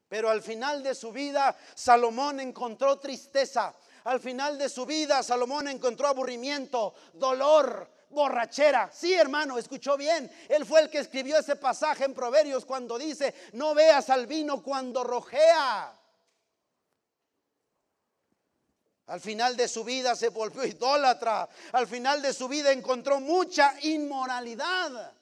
[0.08, 3.76] Pero al final de su vida, Salomón encontró tristeza.
[4.06, 8.90] Al final de su vida, Salomón encontró aburrimiento, dolor, borrachera.
[8.94, 10.32] Sí, hermano, escuchó bien.
[10.48, 14.62] Él fue el que escribió ese pasaje en Proverbios cuando dice, no veas al vino
[14.62, 16.00] cuando rojea.
[19.08, 21.50] Al final de su vida se volvió idólatra.
[21.74, 25.14] Al final de su vida encontró mucha inmoralidad.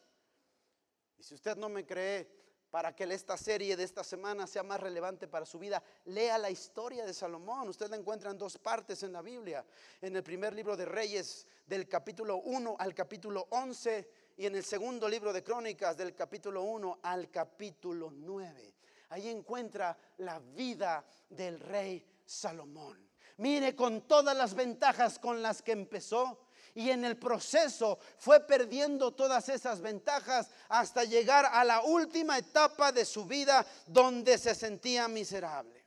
[1.17, 2.40] Y si usted no me cree,
[2.71, 6.49] para que esta serie de esta semana sea más relevante para su vida, lea la
[6.49, 7.67] historia de Salomón.
[7.67, 9.65] Usted la encuentra en dos partes en la Biblia.
[10.01, 14.63] En el primer libro de Reyes, del capítulo 1 al capítulo 11, y en el
[14.63, 18.73] segundo libro de Crónicas, del capítulo 1 al capítulo 9.
[19.09, 23.05] Ahí encuentra la vida del rey Salomón.
[23.37, 26.39] Mire con todas las ventajas con las que empezó
[26.75, 32.91] y en el proceso fue perdiendo todas esas ventajas hasta llegar a la última etapa
[32.91, 35.83] de su vida donde se sentía miserable.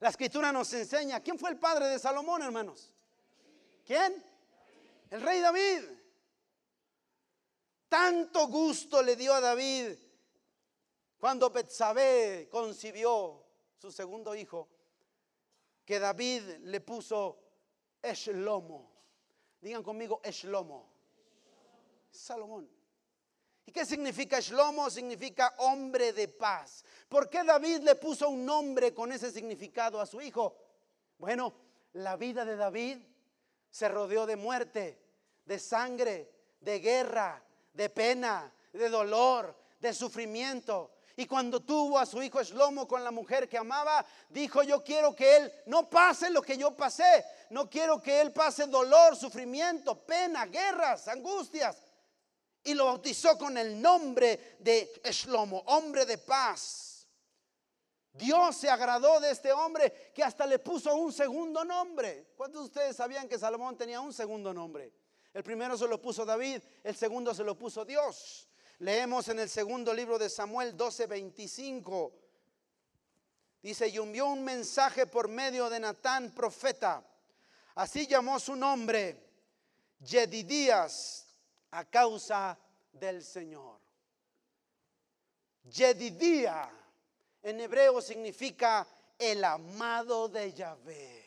[0.00, 2.92] La escritura nos enseña, ¿quién fue el padre de Salomón, hermanos?
[3.86, 4.24] ¿Quién?
[5.10, 5.84] El rey David.
[7.88, 9.96] Tanto gusto le dio a David
[11.18, 13.44] cuando Betsabé concibió
[13.76, 14.68] su segundo hijo,
[15.84, 17.38] que David le puso
[18.00, 18.89] Eshlomo.
[19.60, 20.88] Digan conmigo Shlomo.
[22.10, 22.68] Salomón.
[23.66, 24.90] ¿Y qué significa Shlomo?
[24.90, 26.84] Significa hombre de paz.
[27.08, 30.56] ¿Por qué David le puso un nombre con ese significado a su hijo?
[31.18, 31.54] Bueno,
[31.92, 32.98] la vida de David
[33.70, 34.98] se rodeó de muerte,
[35.44, 37.42] de sangre, de guerra,
[37.72, 40.90] de pena, de dolor, de sufrimiento.
[41.20, 45.14] Y cuando tuvo a su hijo Shlomo con la mujer que amaba, dijo, yo quiero
[45.14, 47.22] que él no pase lo que yo pasé.
[47.50, 51.76] No quiero que él pase dolor, sufrimiento, pena, guerras, angustias.
[52.64, 57.06] Y lo bautizó con el nombre de Shlomo, hombre de paz.
[58.14, 62.32] Dios se agradó de este hombre que hasta le puso un segundo nombre.
[62.34, 64.90] ¿Cuántos de ustedes sabían que Salomón tenía un segundo nombre?
[65.34, 68.49] El primero se lo puso David, el segundo se lo puso Dios.
[68.80, 72.12] Leemos en el segundo libro de Samuel 12:25.
[73.62, 77.04] Dice, y envió un mensaje por medio de Natán, profeta.
[77.74, 79.22] Así llamó su nombre,
[79.98, 81.26] Yedidías,
[81.72, 82.58] a causa
[82.90, 83.78] del Señor.
[85.64, 86.70] Yedidía
[87.42, 88.86] en hebreo significa
[89.18, 91.19] el amado de Yahvé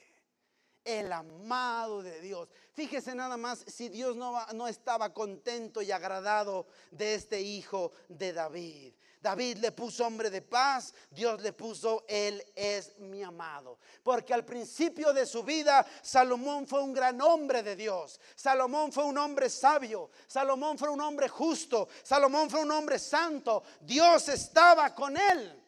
[0.85, 2.49] el amado de Dios.
[2.73, 8.33] Fíjese nada más si Dios no, no, estaba contento y agradado de este hijo de
[8.33, 8.93] David.
[9.23, 13.79] David le puso hombre de paz, Dios le puso, Él es mi amado.
[14.03, 18.19] Porque al principio de su vida, Salomón fue un gran hombre de Dios.
[18.35, 20.09] Salomón fue un hombre sabio.
[20.27, 21.87] Salomón fue un hombre justo.
[22.03, 23.63] Salomón fue un hombre santo.
[23.79, 25.62] Dios estaba con él.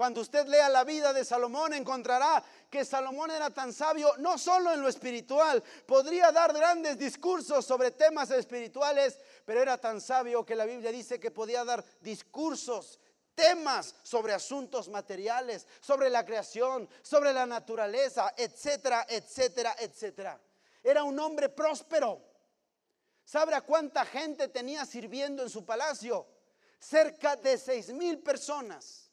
[0.00, 4.72] Cuando usted lea la vida de Salomón encontrará que Salomón era tan sabio no solo
[4.72, 10.56] en lo espiritual, podría dar grandes discursos sobre temas espirituales, pero era tan sabio que
[10.56, 12.98] la Biblia dice que podía dar discursos
[13.34, 20.40] temas sobre asuntos materiales, sobre la creación, sobre la naturaleza, etcétera, etcétera, etcétera.
[20.82, 22.22] Era un hombre próspero.
[23.22, 26.26] ¿Sabe a cuánta gente tenía sirviendo en su palacio?
[26.78, 29.09] Cerca de seis mil personas.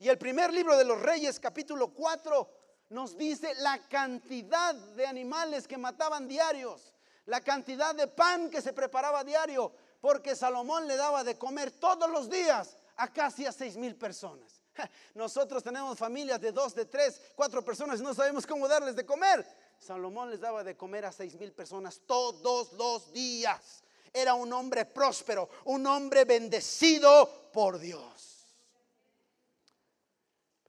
[0.00, 2.48] Y el primer libro de los Reyes, capítulo 4,
[2.88, 6.94] nos dice la cantidad de animales que mataban diarios,
[7.26, 9.70] la cantidad de pan que se preparaba diario,
[10.00, 14.62] porque Salomón le daba de comer todos los días a casi a seis mil personas.
[15.14, 19.04] Nosotros tenemos familias de dos, de tres, cuatro personas y no sabemos cómo darles de
[19.04, 19.46] comer.
[19.78, 23.84] Salomón les daba de comer a seis mil personas todos los días.
[24.14, 28.39] Era un hombre próspero, un hombre bendecido por Dios.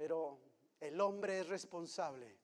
[0.01, 0.39] Pero
[0.79, 2.35] el hombre es responsable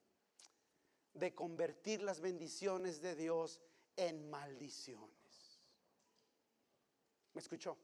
[1.15, 3.59] de convertir las bendiciones de Dios
[3.95, 5.59] en maldiciones.
[7.33, 7.75] ¿Me escuchó?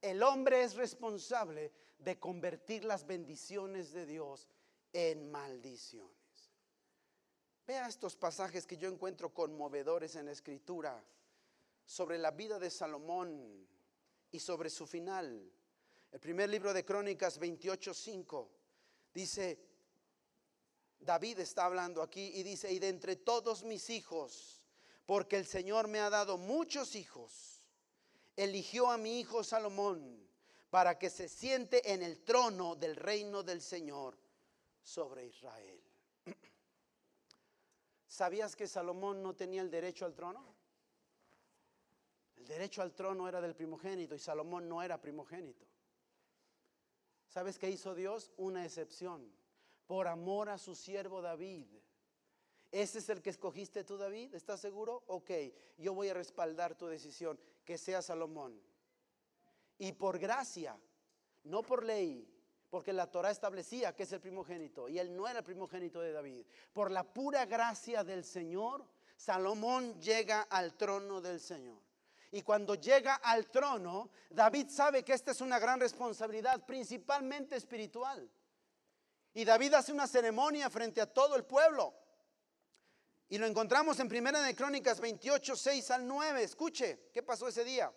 [0.00, 4.48] El hombre es responsable de convertir las bendiciones de Dios
[4.92, 6.52] en maldiciones.
[7.66, 11.04] Vea estos pasajes que yo encuentro conmovedores en la escritura
[11.84, 13.66] sobre la vida de Salomón
[14.30, 15.50] y sobre su final.
[16.14, 18.48] El primer libro de Crónicas 28:5
[19.12, 19.58] dice
[21.00, 24.62] David está hablando aquí y dice, "Y de entre todos mis hijos,
[25.06, 27.64] porque el Señor me ha dado muchos hijos,
[28.36, 30.24] eligió a mi hijo Salomón
[30.70, 34.16] para que se siente en el trono del reino del Señor
[34.84, 35.82] sobre Israel."
[38.06, 40.54] ¿Sabías que Salomón no tenía el derecho al trono?
[42.36, 45.73] El derecho al trono era del primogénito y Salomón no era primogénito.
[47.34, 48.30] ¿Sabes qué hizo Dios?
[48.36, 49.28] Una excepción.
[49.88, 51.66] Por amor a su siervo David.
[52.70, 54.36] ¿Ese es el que escogiste tú, David?
[54.36, 55.02] ¿Estás seguro?
[55.08, 55.32] Ok,
[55.76, 58.62] yo voy a respaldar tu decisión, que sea Salomón.
[59.78, 60.78] Y por gracia,
[61.42, 62.24] no por ley,
[62.70, 66.12] porque la Torah establecía que es el primogénito y él no era el primogénito de
[66.12, 66.46] David.
[66.72, 71.83] Por la pura gracia del Señor, Salomón llega al trono del Señor.
[72.34, 78.28] Y cuando llega al trono, David sabe que esta es una gran responsabilidad, principalmente espiritual.
[79.34, 81.94] Y David hace una ceremonia frente a todo el pueblo.
[83.28, 86.42] Y lo encontramos en Primera de Crónicas 28, 6 al 9.
[86.42, 87.92] Escuche, ¿qué pasó ese día?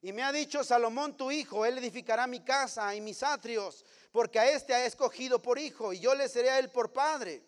[0.00, 4.38] Y me ha dicho Salomón tu hijo, él edificará mi casa y mis atrios, porque
[4.38, 7.42] a este ha escogido por hijo, y yo le seré a él por padre.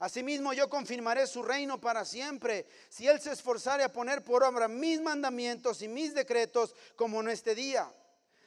[0.00, 4.66] Asimismo yo confirmaré su reino para siempre, si él se esforzare a poner por obra
[4.66, 7.92] mis mandamientos y mis decretos como en este día.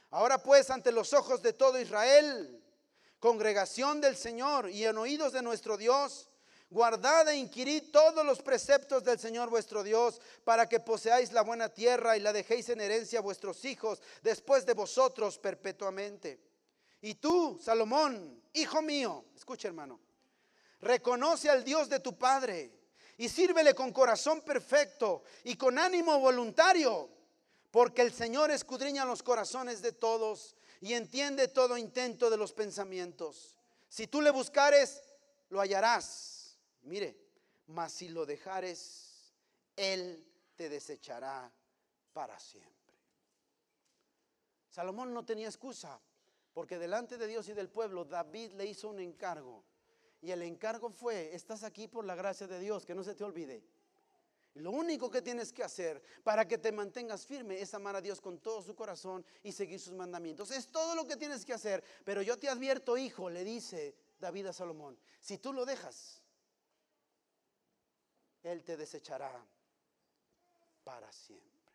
[0.09, 2.59] Ahora pues ante los ojos de todo Israel,
[3.19, 6.27] congregación del Señor y en oídos de nuestro Dios,
[6.71, 11.69] Guardad e inquirid todos los preceptos del Señor vuestro Dios, para que poseáis la buena
[11.69, 16.39] tierra y la dejéis en herencia a vuestros hijos después de vosotros perpetuamente.
[17.01, 19.99] Y tú, Salomón, hijo mío, escucha hermano,
[20.83, 22.71] reconoce al Dios de tu Padre
[23.17, 27.09] y sírvele con corazón perfecto y con ánimo voluntario,
[27.71, 33.55] porque el Señor escudriña los corazones de todos y entiende todo intento de los pensamientos.
[33.89, 35.01] Si tú le buscares,
[35.49, 36.33] lo hallarás
[36.83, 37.17] Mire,
[37.67, 39.33] mas si lo dejares,
[39.75, 40.25] Él
[40.55, 41.51] te desechará
[42.11, 42.71] para siempre.
[44.69, 45.99] Salomón no tenía excusa,
[46.53, 49.63] porque delante de Dios y del pueblo David le hizo un encargo.
[50.23, 53.25] Y el encargo fue, estás aquí por la gracia de Dios, que no se te
[53.25, 53.61] olvide.
[54.53, 58.21] Lo único que tienes que hacer para que te mantengas firme es amar a Dios
[58.21, 60.49] con todo su corazón y seguir sus mandamientos.
[60.51, 61.83] Es todo lo que tienes que hacer.
[62.05, 66.23] Pero yo te advierto, hijo, le dice David a Salomón, si tú lo dejas,
[68.43, 69.45] él te desechará
[70.85, 71.73] para siempre.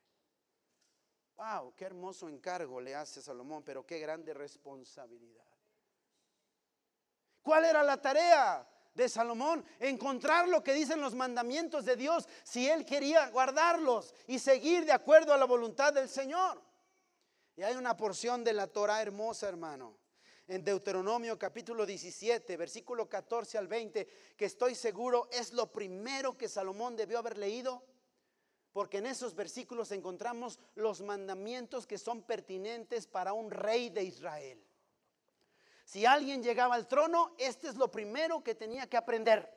[1.37, 5.48] Wow, qué hermoso encargo le hace Salomón, pero qué grande responsabilidad.
[7.43, 9.65] ¿Cuál era la tarea de Salomón?
[9.79, 14.93] Encontrar lo que dicen los mandamientos de Dios si él quería guardarlos y seguir de
[14.93, 16.63] acuerdo a la voluntad del Señor.
[17.57, 19.99] Y hay una porción de la Torah hermosa, hermano,
[20.47, 26.49] en Deuteronomio capítulo 17, versículo 14 al 20, que estoy seguro es lo primero que
[26.49, 27.85] Salomón debió haber leído,
[28.73, 34.65] porque en esos versículos encontramos los mandamientos que son pertinentes para un rey de Israel.
[35.89, 39.51] Si alguien llegaba al trono, este es lo primero que tenía que aprender.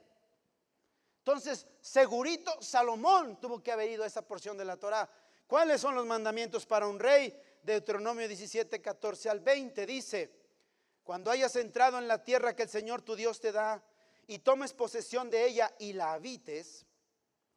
[1.18, 5.10] Entonces, segurito Salomón tuvo que haber ido a esa porción de la Torah.
[5.46, 7.38] ¿Cuáles son los mandamientos para un rey?
[7.62, 10.32] Deuteronomio 17, 14 al 20 dice,
[11.04, 13.84] cuando hayas entrado en la tierra que el Señor tu Dios te da
[14.26, 16.86] y tomes posesión de ella y la habites,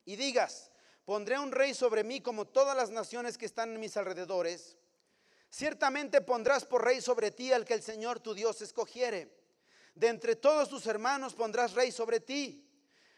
[0.04, 0.72] y digas,
[1.04, 4.76] pondré un rey sobre mí como todas las naciones que están en mis alrededores,
[5.56, 9.30] Ciertamente pondrás por rey sobre ti al que el Señor tu Dios escogiere.
[9.94, 12.68] De entre todos tus hermanos pondrás rey sobre ti.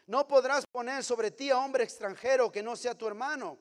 [0.05, 3.57] No podrás poner sobre ti a hombre extranjero que no sea tu hermano.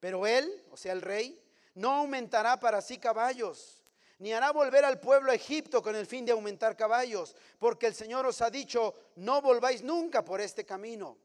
[0.00, 1.40] Pero él, o sea el rey,
[1.76, 3.84] no aumentará para sí caballos,
[4.18, 7.94] ni hará volver al pueblo a Egipto con el fin de aumentar caballos, porque el
[7.94, 11.16] Señor os ha dicho, no volváis nunca por este camino,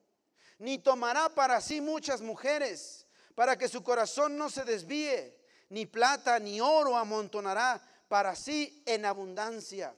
[0.60, 5.39] ni tomará para sí muchas mujeres, para que su corazón no se desvíe,
[5.70, 9.96] ni plata ni oro amontonará para sí en abundancia.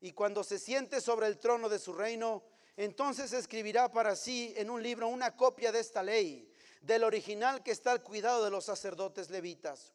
[0.00, 2.42] Y cuando se siente sobre el trono de su reino,
[2.76, 6.48] entonces escribirá para sí en un libro una copia de esta ley
[6.80, 9.92] del original que está al cuidado de los sacerdotes levitas.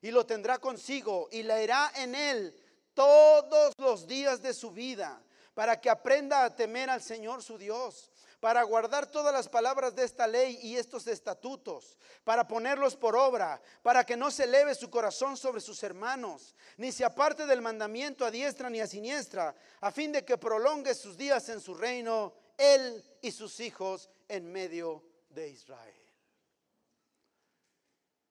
[0.00, 2.54] Y lo tendrá consigo y leerá en él
[2.94, 5.20] todos los días de su vida
[5.54, 10.04] para que aprenda a temer al Señor su Dios, para guardar todas las palabras de
[10.04, 14.88] esta ley y estos estatutos, para ponerlos por obra, para que no se eleve su
[14.88, 19.90] corazón sobre sus hermanos, ni se aparte del mandamiento a diestra ni a siniestra, a
[19.90, 25.04] fin de que prolongue sus días en su reino, él y sus hijos en medio
[25.30, 25.94] de Israel.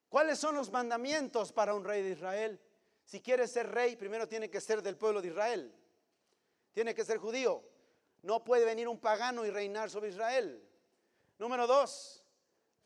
[0.09, 2.61] ¿Cuáles son los mandamientos para un rey de Israel?
[3.03, 5.73] Si quiere ser rey, primero tiene que ser del pueblo de Israel.
[6.73, 7.63] Tiene que ser judío.
[8.21, 10.63] No puede venir un pagano y reinar sobre Israel.
[11.37, 12.23] Número dos,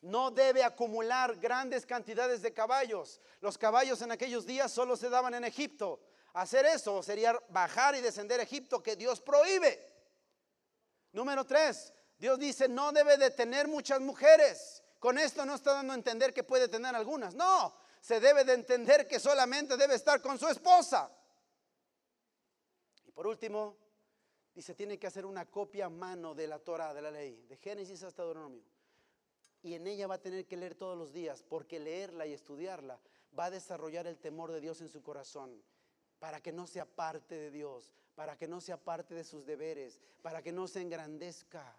[0.02, 3.22] no debe acumular grandes cantidades de caballos.
[3.40, 6.02] Los caballos en aquellos días solo se daban en Egipto.
[6.34, 9.88] Hacer eso sería bajar y descender a Egipto que Dios prohíbe.
[11.12, 14.84] Número tres, Dios dice no debe de tener muchas mujeres.
[15.00, 17.36] Con esto no está dando a entender que puede tener algunas.
[17.36, 21.12] No, se debe de entender que solamente debe estar con su esposa.
[23.06, 23.78] Y por último,
[24.54, 27.58] dice, tiene que hacer una copia a mano de la Torah, de la ley, de
[27.58, 28.64] Génesis hasta Deuteronomio.
[29.64, 33.00] Y en ella va a tener que leer todos los días, porque leerla y estudiarla
[33.38, 35.62] va a desarrollar el temor de Dios en su corazón,
[36.20, 40.00] para que no sea parte de Dios, para que no sea parte de sus deberes,
[40.22, 41.78] para que no se engrandezca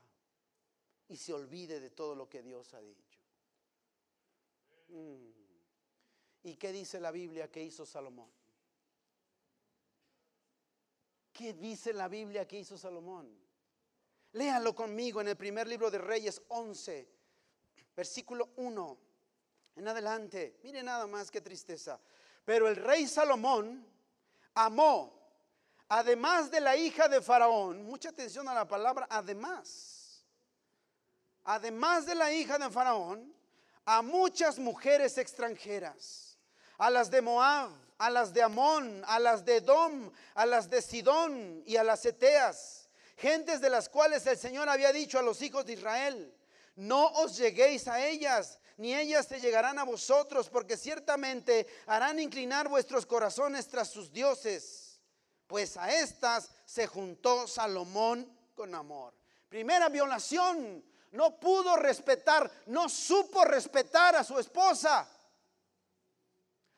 [1.08, 3.20] y se olvide de todo lo que Dios ha dicho.
[4.88, 5.30] Mm.
[6.44, 8.30] ¿Y qué dice la Biblia que hizo Salomón?
[11.32, 13.28] ¿Qué dice la Biblia que hizo Salomón?
[14.32, 17.08] Léanlo conmigo en el primer libro de Reyes 11,
[17.96, 18.98] versículo 1
[19.76, 20.58] en adelante.
[20.62, 22.00] Mire nada más que tristeza.
[22.44, 23.86] Pero el rey Salomón
[24.54, 25.18] amó,
[25.88, 30.02] además de la hija de Faraón, mucha atención a la palabra además
[31.44, 33.32] además de la hija de Faraón,
[33.84, 36.38] a muchas mujeres extranjeras,
[36.78, 37.70] a las de Moab,
[38.02, 42.04] a las de Amón, a las de Edom, a las de Sidón y a las
[42.04, 46.34] Eteas, gentes de las cuales el Señor había dicho a los hijos de Israel,
[46.74, 52.68] no os lleguéis a ellas, ni ellas se llegarán a vosotros, porque ciertamente harán inclinar
[52.68, 54.98] vuestros corazones tras sus dioses,
[55.46, 59.14] pues a estas se juntó Salomón con amor.
[59.48, 65.08] Primera violación, no pudo respetar, no supo respetar a su esposa.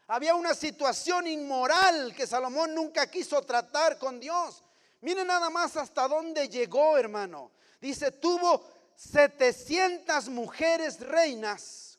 [0.07, 4.63] Había una situación inmoral que Salomón nunca quiso tratar con Dios.
[5.01, 7.53] Miren nada más hasta dónde llegó, hermano.
[7.81, 8.65] Dice, tuvo
[8.97, 11.99] 700 mujeres reinas,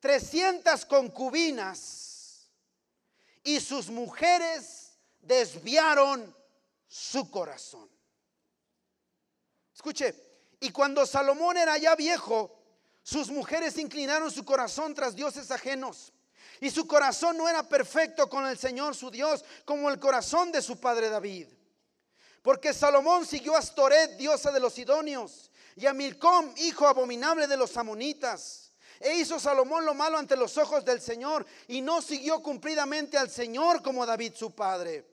[0.00, 2.48] 300 concubinas,
[3.42, 6.34] y sus mujeres desviaron
[6.88, 7.88] su corazón.
[9.74, 10.14] Escuche,
[10.60, 12.58] y cuando Salomón era ya viejo,
[13.02, 16.12] sus mujeres inclinaron su corazón tras dioses ajenos.
[16.60, 20.62] Y su corazón no era perfecto con el Señor su Dios, como el corazón de
[20.62, 21.48] su padre David.
[22.42, 27.56] Porque Salomón siguió a Astoret, diosa de los Sidonios, y a Milcom, hijo abominable de
[27.56, 28.72] los amonitas.
[29.00, 33.30] E hizo Salomón lo malo ante los ojos del Señor, y no siguió cumplidamente al
[33.30, 35.04] Señor como David su padre.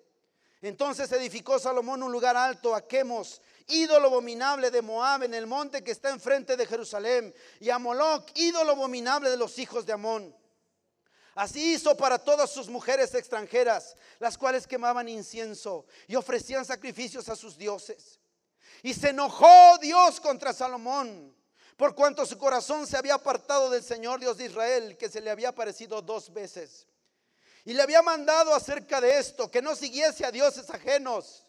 [0.61, 5.83] Entonces edificó Salomón un lugar alto a Quemos, ídolo abominable de Moab en el monte
[5.83, 10.33] que está enfrente de Jerusalén, y a Moloch, ídolo abominable de los hijos de Amón.
[11.35, 17.35] Así hizo para todas sus mujeres extranjeras, las cuales quemaban incienso y ofrecían sacrificios a
[17.35, 18.19] sus dioses.
[18.81, 21.35] Y se enojó Dios contra Salomón,
[21.77, 25.31] por cuanto su corazón se había apartado del Señor Dios de Israel, que se le
[25.31, 26.87] había aparecido dos veces.
[27.65, 31.43] Y le había mandado acerca de esto, que no siguiese a dioses ajenos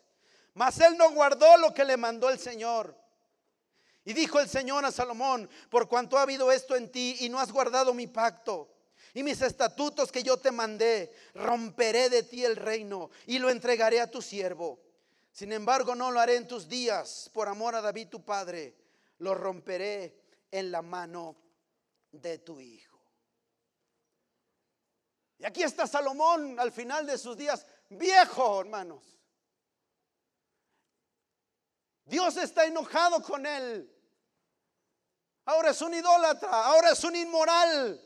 [0.55, 2.97] mas él no guardó lo que le mandó el Señor.
[4.05, 7.41] Y dijo el Señor a Salomón, por cuanto ha habido esto en ti y no
[7.41, 8.71] has guardado mi pacto
[9.15, 14.01] y mis estatutos que yo te mandé, romperé de ti el reino y lo entregaré
[14.01, 14.81] a tu siervo.
[15.31, 18.77] Sin embargo, no lo haré en tus días por amor a David tu padre,
[19.19, 21.37] lo romperé en la mano
[22.11, 23.01] de tu hijo.
[25.39, 29.05] Y aquí está Salomón al final de sus días, viejo, hermanos.
[32.05, 33.91] Dios está enojado con él.
[35.45, 38.01] Ahora es un idólatra, ahora es un inmoral,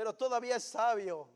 [0.00, 1.28] pero todavía es sabio.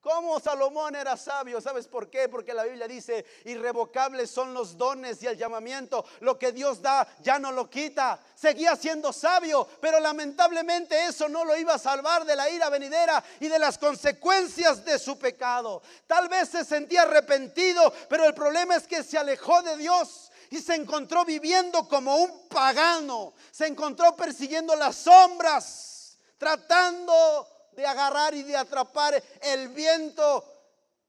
[0.00, 1.60] ¿Cómo Salomón era sabio?
[1.60, 2.28] ¿Sabes por qué?
[2.28, 6.04] Porque la Biblia dice, irrevocables son los dones y el llamamiento.
[6.22, 8.18] Lo que Dios da ya no lo quita.
[8.34, 13.22] Seguía siendo sabio, pero lamentablemente eso no lo iba a salvar de la ira venidera
[13.38, 15.82] y de las consecuencias de su pecado.
[16.08, 20.58] Tal vez se sentía arrepentido, pero el problema es que se alejó de Dios y
[20.58, 23.34] se encontró viviendo como un pagano.
[23.52, 25.95] Se encontró persiguiendo las sombras,
[26.38, 30.44] tratando de agarrar y de atrapar el viento,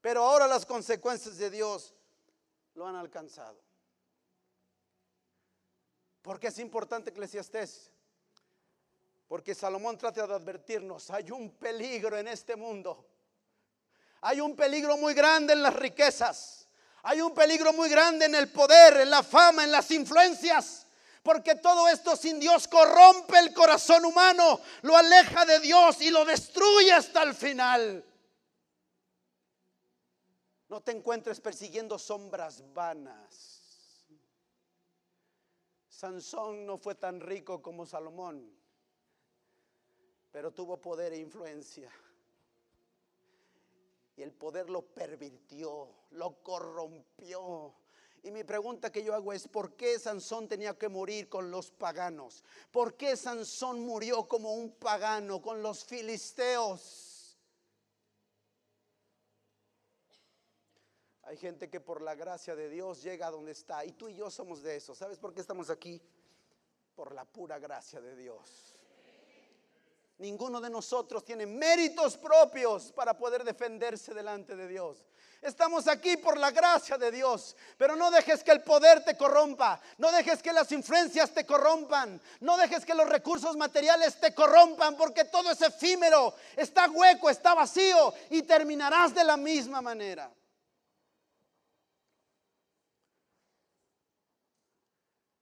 [0.00, 1.94] pero ahora las consecuencias de Dios
[2.74, 3.60] lo han alcanzado.
[6.22, 7.90] Porque es importante Eclesiastés?
[9.26, 13.06] Porque Salomón trata de advertirnos, hay un peligro en este mundo.
[14.20, 16.66] Hay un peligro muy grande en las riquezas.
[17.02, 20.86] Hay un peligro muy grande en el poder, en la fama, en las influencias.
[21.28, 26.24] Porque todo esto sin Dios corrompe el corazón humano, lo aleja de Dios y lo
[26.24, 28.02] destruye hasta el final.
[30.70, 34.06] No te encuentres persiguiendo sombras vanas.
[35.90, 38.50] Sansón no fue tan rico como Salomón,
[40.32, 41.92] pero tuvo poder e influencia.
[44.16, 47.74] Y el poder lo pervirtió, lo corrompió
[48.22, 51.70] y mi pregunta que yo hago es, ¿por qué Sansón tenía que morir con los
[51.70, 52.44] paganos?
[52.70, 57.38] ¿Por qué Sansón murió como un pagano con los filisteos?
[61.22, 63.84] Hay gente que por la gracia de Dios llega a donde está.
[63.84, 64.94] Y tú y yo somos de eso.
[64.94, 66.00] ¿Sabes por qué estamos aquí?
[66.94, 68.77] Por la pura gracia de Dios.
[70.18, 75.06] Ninguno de nosotros tiene méritos propios para poder defenderse delante de Dios.
[75.40, 79.80] Estamos aquí por la gracia de Dios, pero no dejes que el poder te corrompa,
[79.98, 84.96] no dejes que las influencias te corrompan, no dejes que los recursos materiales te corrompan,
[84.96, 90.28] porque todo es efímero, está hueco, está vacío y terminarás de la misma manera.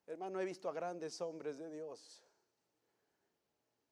[0.06, 2.25] Hermano, he visto a grandes hombres de Dios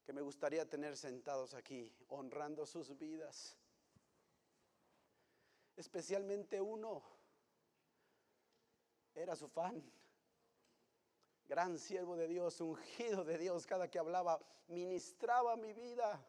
[0.04, 3.56] que me gustaría tener sentados aquí, honrando sus vidas
[5.76, 7.02] especialmente uno,
[9.14, 9.82] era su fan.
[11.46, 16.24] Gran siervo de Dios, ungido de Dios, cada que hablaba, ministraba mi vida.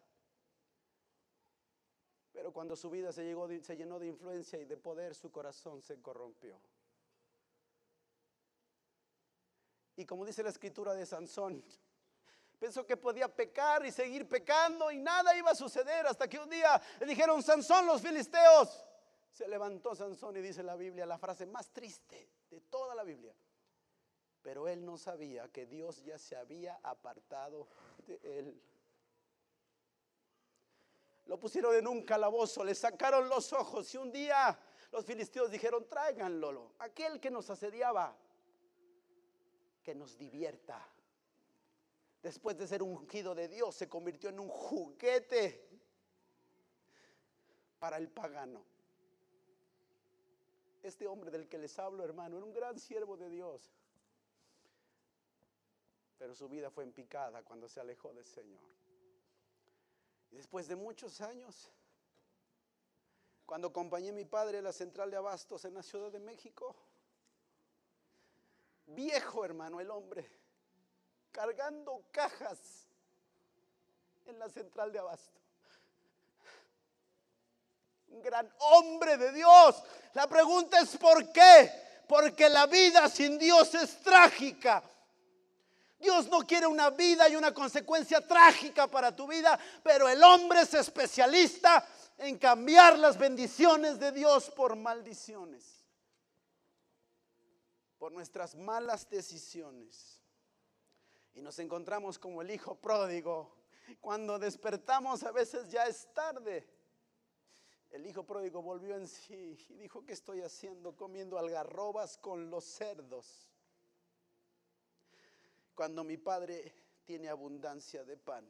[2.33, 5.81] Pero cuando su vida se, llegó, se llenó de influencia y de poder, su corazón
[5.81, 6.59] se corrompió.
[9.95, 11.63] Y como dice la escritura de Sansón,
[12.59, 16.49] pensó que podía pecar y seguir pecando y nada iba a suceder hasta que un
[16.49, 18.85] día le dijeron, Sansón, los filisteos
[19.31, 23.33] se levantó Sansón y dice la Biblia la frase más triste de toda la Biblia.
[24.41, 27.67] Pero él no sabía que Dios ya se había apartado
[28.07, 28.61] de él.
[31.25, 34.57] Lo pusieron en un calabozo, le sacaron los ojos y un día
[34.91, 38.15] los filisteos dijeron, tráiganlo, aquel que nos asediaba,
[39.83, 40.87] que nos divierta.
[42.25, 45.63] Después de ser ungido de Dios, se convirtió en un juguete
[47.77, 48.65] para el pagano.
[50.81, 53.71] Este hombre del que les hablo, hermano, era un gran siervo de Dios.
[56.17, 58.71] Pero su vida fue en picada cuando se alejó del Señor.
[60.31, 61.69] Y después de muchos años,
[63.45, 66.75] cuando acompañé a mi padre a la central de abastos en la Ciudad de México,
[68.87, 70.27] viejo hermano el hombre,
[71.35, 72.57] cargando cajas
[74.25, 75.35] en la central de abastos
[78.15, 79.83] un gran hombre de Dios.
[80.13, 81.69] La pregunta es ¿por qué?
[82.07, 84.81] Porque la vida sin Dios es trágica.
[85.99, 90.61] Dios no quiere una vida y una consecuencia trágica para tu vida, pero el hombre
[90.61, 91.85] es especialista
[92.17, 95.85] en cambiar las bendiciones de Dios por maldiciones,
[97.97, 100.14] por nuestras malas decisiones.
[101.35, 103.53] Y nos encontramos como el hijo pródigo.
[104.01, 106.67] Cuando despertamos a veces ya es tarde.
[107.91, 112.63] El hijo pródigo volvió en sí y dijo, ¿qué estoy haciendo comiendo algarrobas con los
[112.63, 113.47] cerdos?
[115.75, 116.73] Cuando mi padre
[117.05, 118.49] tiene abundancia de pan.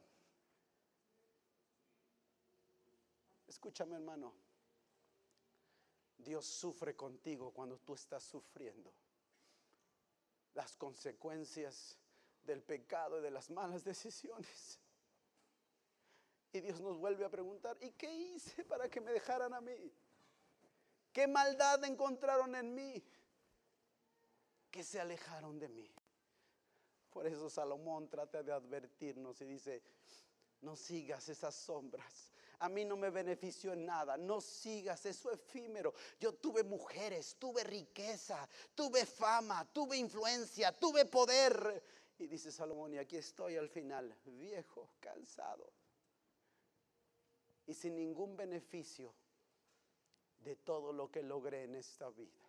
[3.46, 4.32] Escúchame hermano,
[6.18, 8.92] Dios sufre contigo cuando tú estás sufriendo
[10.54, 11.98] las consecuencias
[12.46, 14.78] del pecado y de las malas decisiones.
[16.52, 19.92] Y Dios nos vuelve a preguntar, ¿y qué hice para que me dejaran a mí?
[21.12, 23.04] ¿Qué maldad encontraron en mí?
[24.70, 25.92] Que se alejaron de mí.
[27.10, 29.82] Por eso Salomón trata de advertirnos y dice,
[30.60, 32.32] no sigas esas sombras.
[32.58, 34.16] A mí no me benefició en nada.
[34.16, 35.94] No sigas eso efímero.
[36.18, 41.82] Yo tuve mujeres, tuve riqueza, tuve fama, tuve influencia, tuve poder.
[42.18, 45.72] Y dice Salomón, y aquí estoy al final, viejo, cansado
[47.66, 49.12] y sin ningún beneficio
[50.38, 52.45] de todo lo que logré en esta vida.